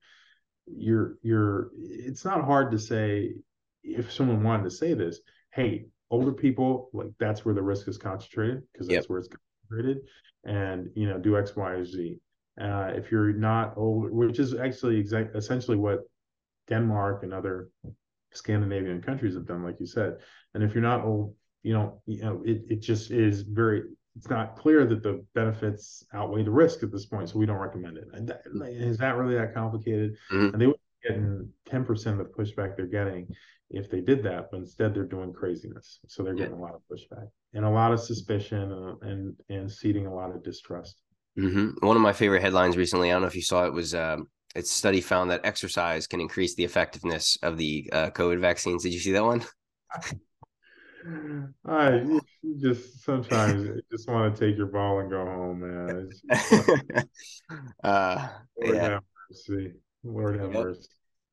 you're 0.66 1.18
you're 1.22 1.70
it's 1.76 2.24
not 2.24 2.44
hard 2.44 2.70
to 2.72 2.78
say 2.78 3.34
if 3.82 4.12
someone 4.12 4.42
wanted 4.42 4.64
to 4.64 4.70
say 4.70 4.94
this, 4.94 5.20
hey, 5.52 5.86
older 6.10 6.32
people, 6.32 6.90
like 6.92 7.12
that's 7.18 7.44
where 7.44 7.54
the 7.54 7.62
risk 7.62 7.88
is 7.88 7.98
concentrated 7.98 8.62
because 8.72 8.88
that's 8.88 9.04
yep. 9.04 9.10
where 9.10 9.20
it's 9.20 9.28
concentrated. 9.28 10.02
And 10.44 10.90
you 10.94 11.08
know, 11.08 11.18
do 11.18 11.38
X, 11.38 11.54
Y, 11.56 11.70
or 11.70 11.84
Z 11.84 12.18
uh, 12.60 12.90
if 12.94 13.10
you're 13.10 13.32
not 13.32 13.74
old, 13.76 14.10
which 14.10 14.38
is 14.38 14.54
actually 14.54 14.98
exact, 14.98 15.36
essentially 15.36 15.76
what 15.76 16.00
Denmark 16.68 17.22
and 17.22 17.34
other 17.34 17.68
Scandinavian 18.32 19.02
countries 19.02 19.34
have 19.34 19.46
done, 19.46 19.62
like 19.62 19.78
you 19.78 19.86
said. 19.86 20.16
And 20.54 20.62
if 20.62 20.74
you're 20.74 20.82
not 20.82 21.04
old, 21.04 21.34
you 21.62 21.74
know, 21.74 22.00
you 22.06 22.22
know, 22.22 22.42
it, 22.44 22.62
it 22.68 22.80
just 22.80 23.10
is 23.10 23.42
very, 23.42 23.82
it's 24.16 24.30
not 24.30 24.56
clear 24.56 24.86
that 24.86 25.02
the 25.02 25.24
benefits 25.34 26.04
outweigh 26.14 26.42
the 26.42 26.50
risk 26.50 26.82
at 26.82 26.90
this 26.90 27.06
point. 27.06 27.28
So 27.28 27.38
we 27.38 27.46
don't 27.46 27.58
recommend 27.58 27.98
it. 27.98 28.08
And 28.12 28.28
that, 28.28 28.42
is 28.70 28.98
that 28.98 29.16
really 29.16 29.34
that 29.34 29.54
complicated? 29.54 30.16
Mm-hmm. 30.32 30.54
And 30.54 30.62
they 30.62 30.66
would 30.66 30.76
be 31.02 31.08
getting 31.08 31.48
10% 31.70 32.06
of 32.06 32.18
the 32.18 32.24
pushback 32.24 32.76
they're 32.76 32.86
getting 32.86 33.28
if 33.70 33.90
they 33.90 34.00
did 34.00 34.22
that, 34.22 34.50
but 34.50 34.58
instead 34.58 34.94
they're 34.94 35.04
doing 35.04 35.32
craziness. 35.32 35.98
So 36.06 36.22
they're 36.22 36.34
getting 36.34 36.54
yeah. 36.54 36.60
a 36.60 36.66
lot 36.66 36.74
of 36.74 36.82
pushback 36.90 37.28
and 37.52 37.64
a 37.64 37.70
lot 37.70 37.92
of 37.92 38.00
suspicion 38.00 38.72
uh, 38.72 38.94
and, 39.06 39.34
and 39.48 39.70
seeding 39.70 40.06
a 40.06 40.14
lot 40.14 40.34
of 40.34 40.42
distrust. 40.42 41.02
Mm-hmm. 41.38 41.86
One 41.86 41.96
of 41.96 42.02
my 42.02 42.12
favorite 42.12 42.42
headlines 42.42 42.76
recently, 42.76 43.10
I 43.10 43.14
don't 43.14 43.22
know 43.22 43.28
if 43.28 43.36
you 43.36 43.42
saw 43.42 43.66
it, 43.66 43.72
was 43.72 43.94
um, 43.94 44.28
its 44.54 44.70
study 44.70 45.02
found 45.02 45.30
that 45.30 45.42
exercise 45.44 46.06
can 46.06 46.20
increase 46.20 46.54
the 46.54 46.64
effectiveness 46.64 47.36
of 47.42 47.58
the 47.58 47.90
uh, 47.92 48.10
COVID 48.10 48.40
vaccines. 48.40 48.82
Did 48.84 48.94
you 48.94 49.00
see 49.00 49.12
that 49.12 49.24
one? 49.24 49.44
I 51.66 52.02
just 52.60 53.04
sometimes 53.04 53.80
just 53.90 54.08
want 54.08 54.34
to 54.34 54.48
take 54.48 54.56
your 54.56 54.66
ball 54.66 55.00
and 55.00 55.10
go 55.10 55.24
home, 55.24 55.60
man. 55.60 56.10
uh, 57.84 58.28
Lord 58.60 58.76
yeah. 58.76 58.82
have 58.82 59.02
mercy. 59.30 59.72
Lord 60.04 60.40
have 60.40 60.52
yep. 60.52 60.64
mercy. 60.64 60.88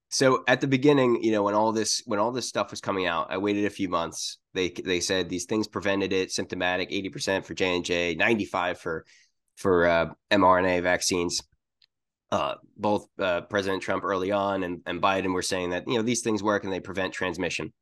So 0.10 0.44
at 0.48 0.62
the 0.62 0.68
beginning, 0.68 1.24
you 1.24 1.32
know, 1.32 1.42
when 1.42 1.56
all 1.56 1.72
this 1.72 2.04
when 2.06 2.20
all 2.20 2.32
this 2.32 2.48
stuff 2.48 2.70
was 2.70 2.82
coming 2.82 3.08
out, 3.08 3.28
I 3.32 3.40
waited 3.40 3.66
a 3.66 3.70
few 3.72 3.90
months. 3.90 4.38
They 4.54 4.70
they 4.70 5.00
said 5.00 5.28
these 5.28 5.46
things 5.46 5.68
prevented 5.68 6.14
it, 6.14 6.32
symptomatic, 6.32 6.90
eighty 6.92 7.10
percent 7.10 7.46
for 7.46 7.56
J 7.56 7.76
and 7.76 7.84
J, 7.86 8.14
ninety 8.14 8.46
five 8.46 8.80
for 8.80 9.06
for 9.56 9.88
uh, 9.88 10.06
mRNA 10.32 10.84
vaccines. 10.84 11.42
Uh, 12.32 12.56
both 12.78 13.08
uh, 13.20 13.42
President 13.42 13.82
Trump 13.84 14.04
early 14.04 14.32
on 14.32 14.64
and, 14.64 14.82
and 14.88 15.02
Biden 15.02 15.34
were 15.34 15.44
saying 15.44 15.72
that 15.72 15.88
you 15.88 15.96
know 15.96 16.02
these 16.02 16.22
things 16.22 16.44
work 16.44 16.64
and 16.64 16.72
they 16.72 16.80
prevent 16.80 17.14
transmission. 17.14 17.74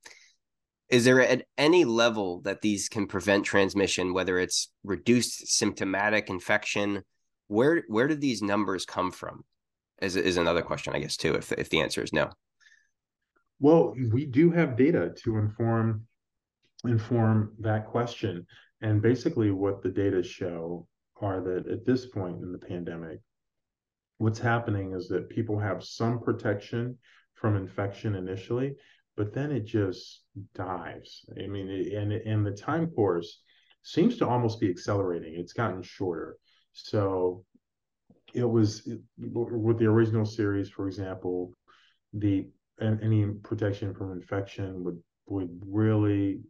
Is 0.92 1.06
there 1.06 1.22
at 1.22 1.46
any 1.58 1.86
level 1.86 2.42
that 2.42 2.62
these 2.62 2.90
can 2.90 3.08
prevent 3.08 3.46
transmission, 3.46 4.14
whether 4.14 4.38
it's 4.38 4.70
reduced 4.84 5.48
symptomatic 5.48 6.30
infection? 6.30 7.04
Where 7.48 7.84
where 7.88 8.08
did 8.08 8.20
these 8.20 8.42
numbers 8.42 8.86
come 8.86 9.12
from? 9.12 9.46
Is 10.02 10.18
is 10.18 10.36
another 10.36 10.62
question, 10.62 10.94
I 10.94 11.00
guess, 11.00 11.16
too. 11.16 11.34
If 11.36 11.54
if 11.54 11.70
the 11.70 11.80
answer 11.80 12.04
is 12.04 12.12
no. 12.12 12.30
Well, 13.62 13.96
we 14.12 14.26
do 14.26 14.52
have 14.52 14.76
data 14.76 15.14
to 15.24 15.38
inform 15.38 16.06
inform 16.84 17.54
that 17.60 17.88
question, 17.88 18.46
and 18.82 19.02
basically, 19.02 19.52
what 19.52 19.82
the 19.82 19.90
data 19.90 20.22
show 20.22 20.88
are 21.22 21.40
that 21.40 21.68
at 21.68 21.86
this 21.86 22.08
point 22.08 22.42
in 22.42 22.52
the 22.52 22.58
pandemic, 22.58 23.20
what's 24.18 24.40
happening 24.40 24.94
is 24.94 25.08
that 25.08 25.30
people 25.30 25.58
have 25.58 25.84
some 25.86 26.20
protection 26.20 26.98
from 27.36 27.56
infection 27.56 28.16
initially, 28.16 28.76
but 29.16 29.34
then 29.34 29.52
it 29.52 29.66
just 29.66 30.24
dives. 30.56 31.26
I 31.38 31.48
mean, 31.48 31.70
and 31.96 32.12
and 32.12 32.46
the 32.46 32.52
time 32.52 32.88
course 32.88 33.42
seems 33.84 34.18
to 34.18 34.28
almost 34.28 34.60
be 34.60 34.70
accelerating. 34.70 35.36
It's 35.36 35.54
gotten 35.54 35.82
shorter. 35.82 36.38
So 36.74 37.44
it 38.34 38.46
was 38.46 38.88
with 39.18 39.80
the 39.80 39.86
original 39.86 40.26
series, 40.26 40.70
for 40.70 40.88
example, 40.88 41.54
the 42.14 42.48
any 42.82 43.26
protection 43.44 43.94
from 43.94 44.12
infection 44.12 44.84
would 44.84 45.00
would 45.28 45.50
really 45.66 46.42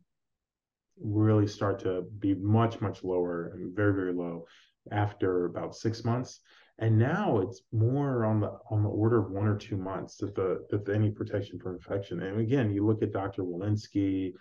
really 1.00 1.48
start 1.48 1.80
to 1.80 2.03
be 2.20 2.36
much 2.36 2.80
much 2.80 3.03
lower 3.03 3.51
and 3.53 3.75
very 3.75 3.94
very 3.94 4.13
low 4.13 4.46
after 4.91 5.46
about 5.46 5.75
six 5.75 6.03
months 6.03 6.41
and 6.82 6.98
now 6.98 7.40
it's 7.40 7.62
more 7.72 8.26
on 8.26 8.40
the 8.42 8.52
on 8.70 8.84
the 8.84 8.90
order 8.90 9.20
of 9.20 9.32
one 9.32 9.48
or 9.48 9.56
two 9.56 9.78
months 9.78 10.18
that 10.18 10.36
the 10.36 10.66
that 10.70 10.84
the, 10.84 10.94
any 10.94 11.12
protection 11.12 11.60
for 11.60 11.74
infection 11.74 12.22
and 12.22 12.42
again 12.42 12.72
you 12.72 12.86
look 12.86 13.02
at 13.02 13.14
dr 13.14 13.42
walensky 13.42 14.34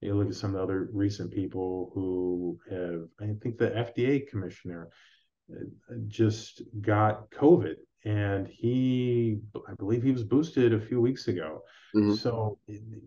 you 0.00 0.14
look 0.14 0.28
at 0.28 0.34
some 0.34 0.50
of 0.50 0.56
the 0.56 0.62
other 0.62 0.90
recent 0.92 1.32
people 1.32 1.90
who 1.94 2.58
have 2.70 3.02
i 3.20 3.32
think 3.42 3.56
the 3.56 3.70
fda 3.70 4.28
commissioner 4.28 4.88
uh, 5.52 5.64
just 6.08 6.62
got 6.80 7.30
covid 7.30 7.76
and 8.04 8.48
he 8.48 9.38
i 9.68 9.74
believe 9.74 10.02
he 10.02 10.12
was 10.12 10.24
boosted 10.24 10.74
a 10.74 10.80
few 10.80 11.00
weeks 11.00 11.28
ago 11.28 11.62
mm-hmm. 11.94 12.14
so 12.14 12.58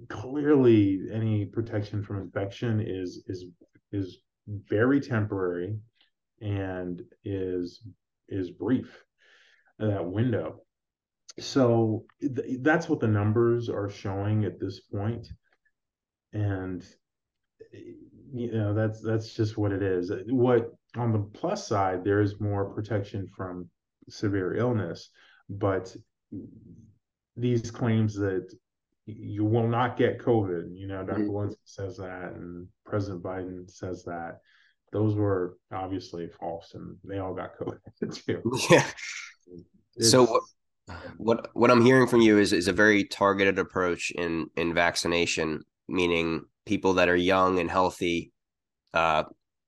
clearly 0.07 1.01
any 1.13 1.45
protection 1.45 2.01
from 2.01 2.21
infection 2.21 2.79
is 2.79 3.23
is 3.27 3.45
is 3.91 4.19
very 4.47 4.99
temporary 5.01 5.77
and 6.41 7.01
is 7.25 7.81
is 8.29 8.51
brief 8.51 9.03
that 9.77 10.05
window 10.05 10.61
so 11.39 12.05
th- 12.21 12.59
that's 12.61 12.89
what 12.89 12.99
the 12.99 13.07
numbers 13.07 13.69
are 13.69 13.89
showing 13.89 14.45
at 14.45 14.59
this 14.59 14.79
point 14.79 15.27
and 16.33 16.85
you 18.33 18.51
know 18.51 18.73
that's 18.73 19.01
that's 19.01 19.33
just 19.33 19.57
what 19.57 19.71
it 19.71 19.81
is 19.81 20.11
what 20.27 20.71
on 20.97 21.11
the 21.11 21.19
plus 21.19 21.67
side 21.67 22.03
there 22.03 22.21
is 22.21 22.39
more 22.39 22.73
protection 22.73 23.27
from 23.35 23.69
severe 24.09 24.55
illness, 24.55 25.09
but 25.49 25.95
these 27.35 27.71
claims 27.71 28.15
that 28.15 28.53
you 29.05 29.43
will 29.43 29.67
not 29.67 29.97
get 29.97 30.19
COVID, 30.19 30.75
you 30.75 30.87
know, 30.87 31.03
doctor 31.03 31.23
mm-hmm. 31.23 31.51
Says 31.63 31.97
that, 31.97 32.33
and 32.35 32.67
President 32.85 33.23
Biden 33.23 33.69
says 33.69 34.03
that. 34.05 34.39
Those 34.91 35.15
were 35.15 35.57
obviously 35.71 36.29
false, 36.39 36.73
and 36.73 36.97
they 37.03 37.19
all 37.19 37.33
got 37.33 37.57
COVID 37.57 38.25
too. 38.25 38.41
Yeah. 38.69 38.85
It's, 39.95 40.11
so 40.11 40.25
what, 40.25 40.43
what 41.17 41.49
what 41.53 41.71
I'm 41.71 41.83
hearing 41.83 42.07
from 42.07 42.21
you 42.21 42.37
is 42.37 42.53
is 42.53 42.67
a 42.67 42.73
very 42.73 43.03
targeted 43.03 43.59
approach 43.59 44.11
in 44.11 44.49
in 44.55 44.73
vaccination, 44.73 45.63
meaning 45.87 46.45
people 46.65 46.93
that 46.93 47.09
are 47.09 47.15
young 47.15 47.59
and 47.59 47.69
healthy, 47.69 48.31
uh, 48.93 49.23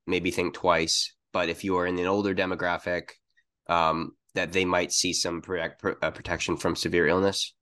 maybe 0.08 0.32
think 0.32 0.54
twice. 0.54 1.14
But 1.34 1.50
if 1.50 1.64
you 1.64 1.78
are 1.78 1.88
in 1.88 1.98
an 2.00 2.06
older 2.06 2.36
demographic, 2.36 3.10
um, 3.68 4.12
that 4.36 4.54
they 4.54 4.66
might 4.66 4.92
see 4.92 5.14
some 5.14 5.42
protect, 5.42 5.84
uh, 5.84 6.12
protection 6.12 6.58
from 6.58 6.76
severe 6.76 7.08
illness? 7.08 7.54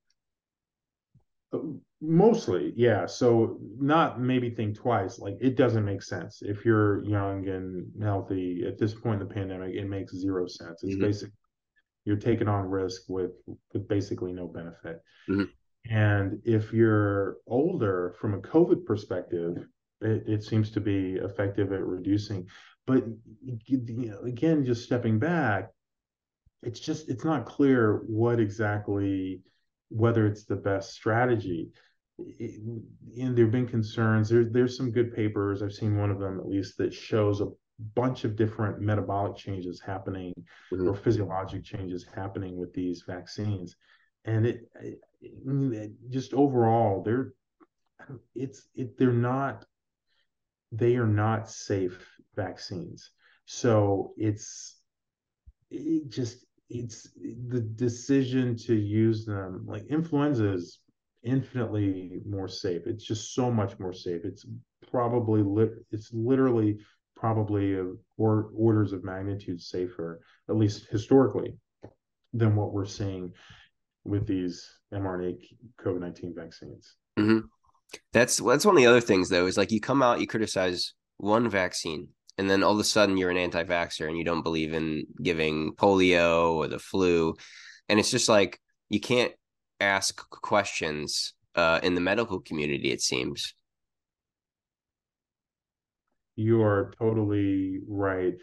Mostly, 2.01 2.74
yeah. 2.75 3.06
So 3.06 3.58
not 3.77 4.22
maybe 4.22 4.50
think 4.50 4.77
twice. 4.77 5.20
Like 5.20 5.38
it 5.41 5.56
doesn't 5.58 5.84
make 5.84 6.01
sense 6.01 6.41
if 6.41 6.63
you're 6.63 7.03
young 7.03 7.48
and 7.48 7.91
healthy 8.01 8.63
at 8.68 8.77
this 8.77 8.94
point 8.94 9.22
in 9.22 9.27
the 9.27 9.34
pandemic. 9.34 9.75
It 9.75 9.89
makes 9.89 10.15
zero 10.15 10.48
sense. 10.48 10.84
It's 10.84 10.94
mm-hmm. 10.94 11.01
basically 11.01 11.34
you're 12.06 12.18
taking 12.18 12.48
on 12.48 12.70
risk 12.70 13.03
with 13.10 13.32
with 13.74 13.88
basically 13.88 14.32
no 14.32 14.48
benefit. 14.48 15.01
Mm-hmm. 15.29 15.44
And 15.94 16.39
if 16.46 16.72
you're 16.72 17.38
older, 17.48 18.15
from 18.20 18.34
a 18.34 18.39
COVID 18.39 18.86
perspective, 18.86 19.58
it, 20.01 20.24
it 20.27 20.44
seems 20.44 20.72
to 20.72 20.79
be 20.79 21.15
effective 21.15 21.74
at 21.74 21.86
reducing. 21.86 22.48
But 22.86 23.03
you 23.65 23.82
know, 23.88 24.20
again, 24.22 24.65
just 24.65 24.84
stepping 24.84 25.20
back, 25.20 25.70
it's 26.63 26.79
just 26.79 27.10
it's 27.10 27.25
not 27.25 27.46
clear 27.46 28.03
what 28.08 28.39
exactly 28.39 29.41
whether 29.89 30.25
it's 30.25 30.46
the 30.46 30.55
best 30.55 30.91
strategy 30.93 31.69
and 32.17 33.36
there 33.38 33.46
have 33.46 33.51
been 33.51 33.67
concerns 33.67 34.27
there's 34.29 34.51
there's 34.51 34.75
some 34.77 34.91
good 34.91 35.13
papers 35.15 35.62
i've 35.62 35.72
seen 35.74 35.98
one 35.98 36.12
of 36.12 36.19
them 36.19 36.38
at 36.39 36.48
least 36.48 36.77
that 36.77 36.93
shows 36.93 37.39
a 37.41 37.48
bunch 37.96 38.25
of 38.25 38.36
different 38.36 38.81
metabolic 38.81 39.38
changes 39.38 39.79
happening 39.79 40.34
Mhm. 40.74 40.88
or 40.88 40.96
physiologic 40.96 41.63
changes 41.63 42.03
happening 42.03 42.58
with 42.58 42.74
these 42.74 43.03
vaccines, 43.08 43.77
and 44.25 44.46
it, 44.46 44.69
it- 44.81 45.00
it- 45.22 45.91
just 46.10 46.34
overall 46.34 47.01
they're 47.03 47.34
it's 48.36 48.67
it 48.75 48.98
they're 48.98 49.13
not 49.13 49.65
they 50.72 50.98
are 50.98 51.08
not 51.08 51.50
safe 51.50 52.05
vaccines. 52.36 53.12
So 53.46 54.13
it's 54.17 54.79
it 55.72 56.10
just 56.10 56.46
it's 56.69 57.09
the 57.49 57.61
decision 57.61 58.55
to 58.55 58.75
use 58.75 59.25
them 59.25 59.65
like 59.65 59.85
influenza 59.89 60.53
is 60.53 60.79
infinitely 61.23 62.21
more 62.25 62.47
safe. 62.47 62.83
It's 62.85 63.03
just 63.03 63.33
so 63.33 63.51
much 63.51 63.79
more 63.79 63.93
safe. 63.93 64.21
It's 64.23 64.45
probably 64.91 65.41
lit 65.41 65.71
it's 65.91 66.11
literally 66.13 66.79
probably 67.15 67.73
a, 67.75 67.85
or 68.17 68.49
orders 68.55 68.93
of 68.93 69.03
magnitude 69.03 69.61
safer, 69.61 70.21
at 70.47 70.55
least 70.55 70.88
historically, 70.89 71.57
than 72.33 72.55
what 72.55 72.71
we're 72.71 72.85
seeing 72.85 73.33
with 74.05 74.25
these 74.27 74.69
mRNA 74.93 75.38
COVID 75.83 75.99
nineteen 75.99 76.33
vaccines. 76.35 76.95
hmm 77.17 77.39
That's 78.13 78.38
that's 78.38 78.65
one 78.65 78.75
of 78.75 78.81
the 78.81 78.88
other 78.88 79.01
things 79.01 79.29
though 79.29 79.47
is 79.47 79.57
like 79.57 79.71
you 79.71 79.81
come 79.81 80.01
out 80.01 80.21
you 80.21 80.27
criticize 80.27 80.93
one 81.17 81.49
vaccine 81.49 82.09
and 82.39 82.50
then 82.50 82.63
all 82.63 82.74
of 82.74 82.79
a 82.79 82.84
sudden 82.84 83.17
you're 83.17 83.29
an 83.29 83.38
anti-vaxxer 83.38 84.08
and 84.08 84.17
you 84.17 84.24
don't 84.24 84.43
believe 84.43 84.74
in 84.74 85.05
giving 85.22 85.75
polio 85.75 86.53
or 86.53 86.67
the 86.67 86.79
flu 86.79 87.36
and 87.89 88.00
it's 88.00 88.12
just 88.12 88.29
like 88.29 88.60
you 88.89 89.00
can't 89.00 89.34
ask 89.79 90.27
questions 90.29 91.34
uh, 91.55 91.79
in 91.84 91.96
the 91.96 92.01
medical 92.01 92.39
community 92.39 92.91
it 92.91 93.01
seems 93.01 93.53
You 96.39 96.62
are 96.63 96.93
totally 96.98 97.81
right. 97.86 98.34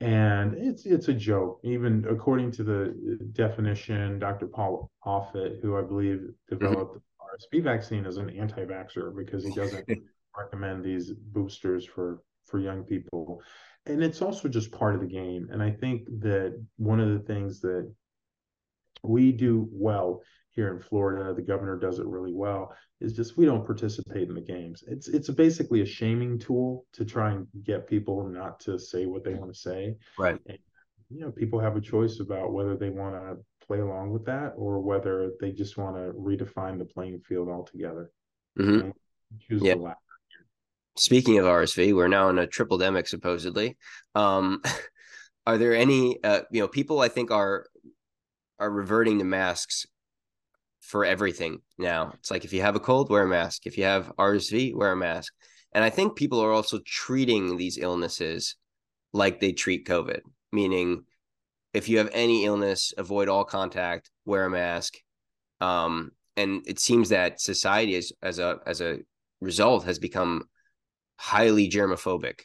And 0.00 0.54
it's 0.56 0.86
it's 0.86 1.06
a 1.06 1.14
joke. 1.14 1.60
Even 1.62 2.04
according 2.10 2.50
to 2.52 2.64
the 2.64 3.18
definition, 3.32 4.18
Dr. 4.18 4.48
Paul 4.48 4.90
Offit, 5.06 5.62
who 5.62 5.78
I 5.78 5.82
believe 5.82 6.20
developed 6.48 6.94
the 6.94 7.58
RSV 7.58 7.62
vaccine, 7.62 8.06
is 8.06 8.16
an 8.16 8.30
anti-vaxxer 8.30 9.16
because 9.16 9.44
he 9.44 9.52
doesn't 9.52 9.86
recommend 10.36 10.82
these 10.84 11.12
boosters 11.12 11.86
for 11.86 12.24
for 12.46 12.58
young 12.58 12.84
people. 12.84 13.42
And 13.86 14.02
it's 14.02 14.22
also 14.22 14.48
just 14.48 14.72
part 14.72 14.94
of 14.94 15.00
the 15.00 15.06
game. 15.06 15.48
And 15.52 15.62
I 15.62 15.70
think 15.70 16.06
that 16.20 16.60
one 16.76 17.00
of 17.00 17.10
the 17.10 17.24
things 17.26 17.60
that 17.60 17.92
we 19.02 19.32
do 19.32 19.68
well 19.70 20.22
here 20.50 20.72
in 20.74 20.80
Florida, 20.80 21.34
the 21.34 21.42
governor 21.42 21.76
does 21.76 21.98
it 21.98 22.06
really 22.06 22.32
well, 22.32 22.74
is 23.00 23.12
just 23.12 23.36
we 23.36 23.44
don't 23.44 23.66
participate 23.66 24.28
in 24.28 24.34
the 24.34 24.40
games. 24.40 24.84
It's 24.86 25.08
it's 25.08 25.28
basically 25.30 25.82
a 25.82 25.86
shaming 25.86 26.38
tool 26.38 26.86
to 26.92 27.04
try 27.04 27.32
and 27.32 27.46
get 27.64 27.88
people 27.88 28.26
not 28.28 28.60
to 28.60 28.78
say 28.78 29.06
what 29.06 29.24
they 29.24 29.34
want 29.34 29.52
to 29.52 29.58
say. 29.58 29.96
right 30.18 30.40
And, 30.46 30.58
you 31.10 31.20
know, 31.20 31.32
people 31.32 31.60
have 31.60 31.76
a 31.76 31.80
choice 31.80 32.20
about 32.20 32.52
whether 32.52 32.76
they 32.76 32.90
want 32.90 33.14
to 33.16 33.66
play 33.66 33.80
along 33.80 34.10
with 34.10 34.24
that 34.26 34.52
or 34.56 34.78
whether 34.80 35.32
they 35.40 35.52
just 35.52 35.76
want 35.76 35.96
to 35.96 36.12
redefine 36.12 36.78
the 36.78 36.84
playing 36.84 37.20
field 37.20 37.48
altogether. 37.48 38.10
hmm 38.56 38.90
choose 39.48 39.62
Yeah. 39.62 39.74
the 39.74 39.80
latter. 39.80 39.98
Speaking 40.96 41.38
of 41.38 41.44
rsv 41.44 41.94
we're 41.94 42.08
now 42.08 42.28
in 42.28 42.38
a 42.38 42.46
triple 42.46 42.78
demic 42.78 43.08
supposedly 43.08 43.76
um 44.14 44.62
are 45.46 45.58
there 45.58 45.74
any 45.74 46.22
uh 46.22 46.40
you 46.50 46.60
know 46.60 46.68
people 46.68 47.00
i 47.00 47.08
think 47.08 47.30
are 47.30 47.66
are 48.58 48.70
reverting 48.70 49.18
to 49.18 49.24
masks 49.24 49.86
for 50.84 51.04
everything 51.04 51.60
now. 51.78 52.12
It's 52.14 52.30
like 52.30 52.44
if 52.44 52.52
you 52.52 52.60
have 52.60 52.76
a 52.76 52.80
cold, 52.80 53.10
wear 53.10 53.22
a 53.22 53.28
mask. 53.28 53.66
If 53.66 53.78
you 53.78 53.84
have 53.84 54.12
RSV, 54.16 54.74
wear 54.74 54.92
a 54.92 54.96
mask. 54.96 55.32
And 55.72 55.82
I 55.82 55.90
think 55.90 56.14
people 56.14 56.40
are 56.40 56.52
also 56.52 56.78
treating 56.86 57.56
these 57.56 57.78
illnesses 57.78 58.56
like 59.12 59.40
they 59.40 59.52
treat 59.52 59.86
COVID, 59.86 60.20
meaning 60.52 61.04
if 61.72 61.88
you 61.88 61.98
have 61.98 62.10
any 62.12 62.44
illness, 62.44 62.92
avoid 62.96 63.28
all 63.28 63.44
contact, 63.44 64.10
wear 64.24 64.44
a 64.44 64.50
mask. 64.50 64.94
Um, 65.60 66.12
and 66.36 66.62
it 66.66 66.78
seems 66.78 67.08
that 67.08 67.40
society 67.40 67.94
is, 67.94 68.12
as 68.22 68.38
a 68.38 68.58
as 68.66 68.80
a 68.80 68.98
result 69.40 69.84
has 69.84 69.98
become 69.98 70.44
highly 71.16 71.68
germophobic. 71.68 72.40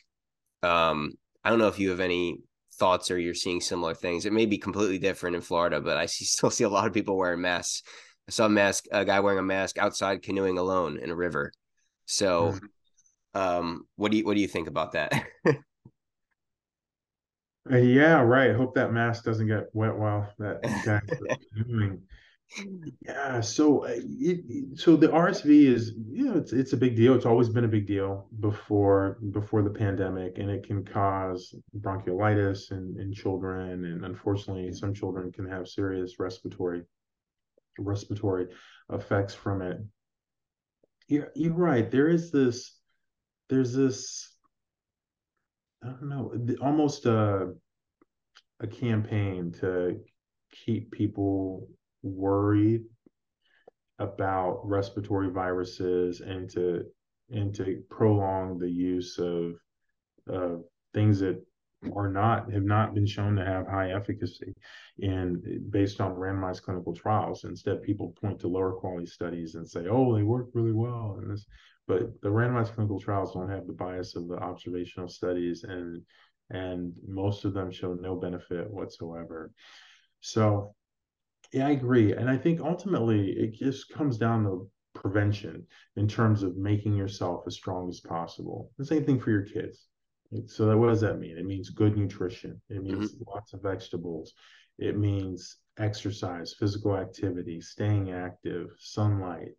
Um, 0.63 1.13
I 1.43 1.49
don't 1.49 1.59
know 1.59 1.67
if 1.67 1.79
you 1.79 1.89
have 1.89 1.99
any 1.99 2.39
thoughts 2.73 3.11
or 3.11 3.19
you're 3.19 3.33
seeing 3.33 3.61
similar 3.61 3.93
things. 3.93 4.25
It 4.25 4.33
may 4.33 4.45
be 4.45 4.57
completely 4.57 4.97
different 4.97 5.35
in 5.35 5.41
Florida, 5.41 5.81
but 5.81 5.97
I 5.97 6.05
see, 6.05 6.25
still 6.25 6.49
see 6.49 6.63
a 6.63 6.69
lot 6.69 6.87
of 6.87 6.93
people 6.93 7.17
wearing 7.17 7.41
masks. 7.41 7.83
I 8.27 8.31
saw 8.31 8.45
a 8.45 8.49
mask, 8.49 8.85
a 8.91 9.05
guy 9.05 9.19
wearing 9.19 9.39
a 9.39 9.43
mask 9.43 9.77
outside 9.77 10.21
canoeing 10.21 10.57
alone 10.57 10.99
in 10.99 11.09
a 11.09 11.15
river. 11.15 11.51
So, 12.05 12.57
um, 13.33 13.87
what 13.95 14.11
do 14.11 14.17
you 14.17 14.25
what 14.25 14.35
do 14.35 14.41
you 14.41 14.47
think 14.47 14.67
about 14.67 14.93
that? 14.93 15.13
Uh, 17.71 17.77
yeah, 17.77 18.21
right. 18.21 18.55
Hope 18.55 18.73
that 18.75 18.93
mask 18.93 19.23
doesn't 19.23 19.47
get 19.47 19.65
wet 19.73 19.95
while 19.95 20.27
that 20.39 20.61
guy's 20.85 21.01
doing. 21.67 22.01
Yeah, 23.05 23.41
so 23.41 23.85
uh, 23.85 23.91
it, 23.95 24.79
so 24.79 24.95
the 24.95 25.07
RSV 25.07 25.67
is, 25.67 25.93
you 26.09 26.25
know, 26.25 26.37
it's 26.37 26.51
it's 26.51 26.73
a 26.73 26.77
big 26.77 26.95
deal. 26.95 27.13
It's 27.13 27.25
always 27.25 27.47
been 27.49 27.63
a 27.65 27.67
big 27.69 27.85
deal 27.85 28.27
before 28.39 29.19
before 29.31 29.61
the 29.61 29.69
pandemic, 29.69 30.39
and 30.39 30.49
it 30.49 30.65
can 30.65 30.83
cause 30.83 31.53
bronchiolitis 31.79 32.71
in, 32.71 32.97
in 32.99 33.13
children, 33.13 33.85
and 33.85 34.03
unfortunately, 34.03 34.73
some 34.73 34.95
children 34.95 35.31
can 35.31 35.47
have 35.47 35.67
serious 35.67 36.15
respiratory 36.19 36.83
respiratory 37.77 38.47
effects 38.91 39.35
from 39.35 39.61
it. 39.61 39.77
You're 41.07 41.31
you're 41.35 41.53
right. 41.53 41.89
There 41.89 42.07
is 42.07 42.31
this, 42.31 42.79
there's 43.49 43.73
this, 43.73 44.35
I 45.83 45.87
don't 45.89 46.09
know, 46.09 46.33
almost 46.61 47.05
a 47.05 47.53
a 48.59 48.67
campaign 48.67 49.51
to 49.61 49.99
keep 50.51 50.91
people 50.91 51.67
worried 52.01 52.83
about 53.99 54.61
respiratory 54.63 55.29
viruses 55.29 56.21
and 56.21 56.49
to 56.49 56.83
and 57.31 57.53
to 57.53 57.83
prolong 57.89 58.57
the 58.57 58.69
use 58.69 59.17
of 59.19 59.55
of 60.27 60.63
things 60.93 61.19
that 61.19 61.43
are 61.95 62.09
not 62.09 62.51
have 62.51 62.63
not 62.63 62.93
been 62.93 63.05
shown 63.05 63.35
to 63.35 63.45
have 63.45 63.67
high 63.67 63.91
efficacy 63.91 64.53
in 64.99 65.41
based 65.69 66.01
on 66.01 66.15
randomized 66.15 66.61
clinical 66.63 66.93
trials. 66.93 67.43
Instead, 67.43 67.81
people 67.83 68.15
point 68.21 68.39
to 68.39 68.47
lower 68.47 68.73
quality 68.73 69.05
studies 69.05 69.55
and 69.55 69.67
say, 69.67 69.87
"Oh, 69.87 70.15
they 70.15 70.23
work 70.23 70.47
really 70.53 70.73
well," 70.73 71.19
and 71.21 71.31
this, 71.31 71.45
but 71.87 72.21
the 72.21 72.29
randomized 72.29 72.73
clinical 72.73 72.99
trials 72.99 73.33
don't 73.33 73.49
have 73.49 73.67
the 73.67 73.73
bias 73.73 74.15
of 74.15 74.27
the 74.27 74.37
observational 74.37 75.07
studies, 75.07 75.63
and 75.63 76.01
and 76.49 76.93
most 77.07 77.45
of 77.45 77.53
them 77.53 77.71
show 77.71 77.93
no 77.93 78.15
benefit 78.15 78.69
whatsoever. 78.69 79.51
So 80.21 80.75
yeah, 81.51 81.67
I 81.67 81.71
agree. 81.71 82.13
And 82.13 82.29
I 82.29 82.37
think 82.37 82.61
ultimately 82.61 83.31
it 83.31 83.53
just 83.53 83.89
comes 83.89 84.17
down 84.17 84.43
to 84.43 84.69
prevention 84.93 85.65
in 85.95 86.07
terms 86.07 86.43
of 86.43 86.57
making 86.57 86.95
yourself 86.95 87.43
as 87.47 87.55
strong 87.55 87.89
as 87.89 87.99
possible. 87.99 88.71
The 88.77 88.85
same 88.85 89.05
thing 89.05 89.19
for 89.19 89.31
your 89.31 89.43
kids. 89.43 89.87
So 90.45 90.65
that, 90.67 90.77
what 90.77 90.89
does 90.89 91.01
that 91.01 91.19
mean? 91.19 91.37
It 91.37 91.45
means 91.45 91.69
good 91.69 91.97
nutrition. 91.97 92.61
It 92.69 92.83
mm-hmm. 92.83 92.99
means 92.99 93.15
lots 93.27 93.53
of 93.53 93.63
vegetables. 93.63 94.33
It 94.77 94.97
means 94.97 95.57
exercise, 95.79 96.53
physical 96.53 96.95
activity, 96.95 97.61
staying 97.61 98.11
active, 98.11 98.69
sunlight, 98.77 99.51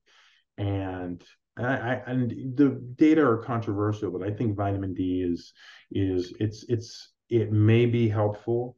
and 0.58 1.24
I, 1.58 1.64
I 1.64 1.94
and 2.06 2.56
the 2.56 2.80
data 2.96 3.22
are 3.22 3.38
controversial, 3.38 4.10
but 4.10 4.22
I 4.22 4.30
think 4.30 4.56
vitamin 4.56 4.94
D 4.94 5.22
is 5.22 5.52
is 5.90 6.32
it's 6.38 6.64
it's 6.68 7.12
it 7.28 7.52
may 7.52 7.86
be 7.86 8.08
helpful. 8.08 8.76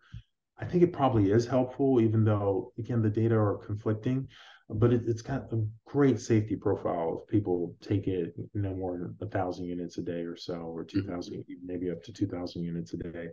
I 0.63 0.65
think 0.65 0.83
it 0.85 0.93
probably 0.93 1.33
is 1.33 1.47
helpful, 1.47 2.01
even 2.01 2.25
though 2.25 2.73
again 2.79 3.03
the 3.03 3.11
data 3.11 3.35
are 3.35 3.59
conflicting. 3.59 4.29
But 4.71 4.93
it, 4.93 5.03
it's 5.07 5.23
got 5.23 5.53
a 5.53 5.67
great 5.87 6.19
safety 6.21 6.57
profile 6.57 7.21
if 7.21 7.29
people 7.29 7.75
take 7.83 8.07
it 8.07 8.35
no 8.55 8.73
more 8.75 8.97
than 8.97 9.17
a 9.21 9.27
thousand 9.27 9.67
units 9.67 9.99
a 9.99 10.03
day 10.03 10.23
or 10.23 10.37
so, 10.37 10.55
or 10.55 10.85
two 10.85 11.03
mm-hmm. 11.03 11.13
thousand, 11.13 11.45
maybe 11.65 11.91
up 11.91 12.03
to 12.05 12.13
two 12.13 12.27
thousand 12.27 12.63
units 12.63 12.95
a 12.95 12.97
day. 12.97 13.29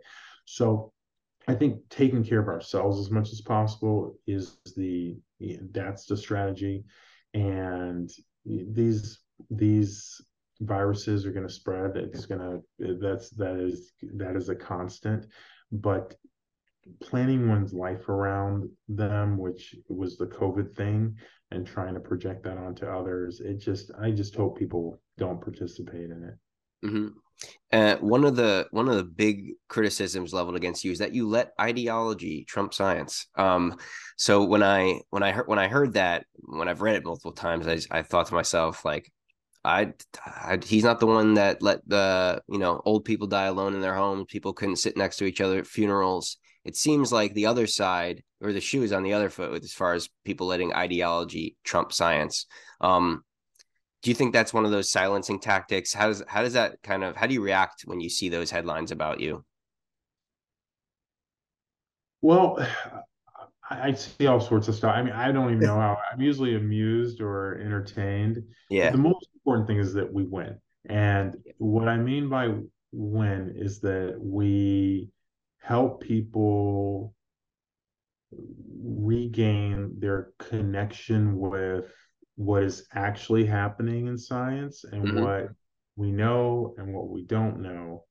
So 0.46 0.92
I 1.48 1.54
think 1.54 1.88
taking 1.90 2.24
care 2.24 2.42
of 2.42 2.48
ourselves 2.48 3.00
as 3.00 3.12
much 3.12 3.32
as 3.32 3.42
possible 3.42 4.16
is 4.28 4.58
the 4.76 5.18
that's 5.72 6.06
the 6.08 6.18
strategy, 6.18 6.84
and 7.34 8.10
these 8.46 9.20
these 9.50 10.20
viruses 10.62 11.26
are 11.26 11.32
going 11.32 11.48
to 11.48 11.54
spread. 11.54 11.96
It's 11.96 12.26
going 12.26 12.42
to 12.80 12.98
that's 13.00 13.30
that 13.32 13.56
is 13.56 13.94
that 14.16 14.36
is 14.36 14.50
a 14.50 14.56
constant, 14.56 15.28
but 15.72 16.16
planning 17.02 17.48
one's 17.48 17.74
life 17.74 18.10
around 18.10 18.70
them, 18.88 19.38
which 19.38 19.76
was 19.88 20.18
the 20.18 20.28
COVID 20.28 20.76
thing, 20.76 21.16
and 21.52 21.66
trying 21.66 21.94
to 21.94 22.00
project 22.00 22.44
that 22.44 22.58
onto 22.58 22.86
others. 22.86 23.42
It 23.42 23.60
just 23.60 23.92
I 24.00 24.12
just 24.12 24.36
hope 24.36 24.58
people 24.58 25.00
don't 25.18 25.42
participate 25.42 26.10
in 26.10 26.24
it. 26.24 26.88
Mm-hmm. 26.88 27.08
Uh, 27.72 27.96
one 27.98 28.26
of 28.26 28.36
the 28.36 28.68
one 28.72 28.90
of 28.90 28.96
the 28.96 29.04
big 29.04 29.54
criticisms 29.70 30.34
leveled 30.34 30.56
against 30.56 30.84
you 30.84 30.92
is 30.92 31.00
that 31.00 31.14
you 31.14 31.28
let 31.28 31.54
ideology 31.60 32.44
trump 32.46 32.74
science. 32.74 33.28
Um, 33.36 33.78
so 34.18 34.44
when 34.44 34.64
I 34.64 35.02
when 35.10 35.24
I 35.24 35.32
heard 35.32 35.48
when 35.48 35.60
I 35.60 35.68
heard 35.68 35.94
that 35.94 36.26
when 36.40 36.68
I've 36.68 36.82
read 36.82 36.96
it 36.96 37.06
multiple 37.06 37.32
times, 37.32 37.68
I 37.68 37.80
I 38.00 38.04
thought 38.04 38.28
to 38.28 38.34
myself 38.34 38.84
like, 38.84 39.12
I, 39.64 39.94
I, 40.26 40.60
he's 40.64 40.84
not 40.84 41.00
the 41.00 41.08
one 41.08 41.36
that 41.36 41.62
let 41.62 41.88
the 41.88 42.42
you 42.50 42.58
know 42.58 42.82
old 42.86 43.06
people 43.06 43.28
die 43.28 43.46
alone 43.46 43.74
in 43.74 43.82
their 43.82 43.96
homes. 43.96 44.26
People 44.28 44.54
couldn't 44.54 44.78
sit 44.78 44.98
next 44.98 45.18
to 45.18 45.26
each 45.26 45.42
other 45.42 45.60
at 45.60 45.68
funerals. 45.68 46.38
It 46.66 46.76
seems 46.76 47.12
like 47.12 47.34
the 47.34 47.46
other 47.46 47.68
side 47.68 48.24
or 48.42 48.54
the 48.54 48.62
shoe 48.62 48.84
is 48.84 48.94
on 48.94 49.04
the 49.04 49.14
other 49.14 49.30
foot 49.30 49.64
as 49.64 49.74
far 49.74 49.94
as 49.94 50.10
people 50.26 50.48
letting 50.48 50.74
ideology 50.74 51.58
trump 51.64 51.92
science. 51.94 52.46
Um, 52.82 53.24
do 54.02 54.10
you 54.10 54.16
think 54.16 54.34
that's 54.34 54.54
one 54.54 54.66
of 54.66 54.72
those 54.72 54.92
silencing 54.92 55.40
tactics? 55.40 55.94
How 55.94 56.08
does 56.08 56.24
how 56.28 56.42
does 56.42 56.54
that 56.54 56.82
kind 56.82 57.04
of 57.04 57.16
how 57.16 57.28
do 57.28 57.34
you 57.34 57.42
react 57.42 57.84
when 57.86 58.00
you 58.00 58.10
see 58.10 58.30
those 58.30 58.50
headlines 58.50 58.92
about 58.92 59.20
you? 59.20 59.44
Well, 62.22 62.66
I, 63.72 63.94
see 63.94 64.26
all 64.26 64.40
sorts 64.40 64.68
of 64.68 64.74
stuff. 64.74 64.96
I 64.96 65.04
mean, 65.04 65.14
I 65.14 65.32
don't 65.32 65.50
even 65.50 65.60
know 65.68 65.76
how. 65.76 65.98
I'm 66.12 66.22
usually 66.22 66.56
amused 66.56 67.22
or 67.22 67.60
entertained. 67.60 68.42
Yeah. 68.70 68.90
The 68.90 68.98
most 68.98 69.28
important 69.36 69.68
thing 69.68 69.78
is 69.78 69.94
that 69.94 70.12
we 70.12 70.24
win, 70.24 70.58
and 70.90 71.36
what 71.58 71.88
I 71.88 71.98
mean 71.98 72.30
by 72.30 72.56
win 72.92 73.54
is 73.56 73.80
that 73.82 74.18
we 74.20 75.10
help 75.70 76.02
people 76.02 77.14
regain 78.84 79.94
their 80.00 80.32
connection 80.40 81.38
with 81.38 81.86
what 82.36 82.64
is 82.64 82.88
actually 82.96 83.46
happening 83.46 84.08
in 84.08 84.18
science 84.18 84.84
and 84.84 85.04
mm-hmm. 85.04 85.22
what 85.22 85.50
we 85.96 86.12
know 86.12 86.74
and 86.80 86.92
what 86.92 87.10
we 87.10 87.24
don't 87.24 87.62
know. 87.62 88.04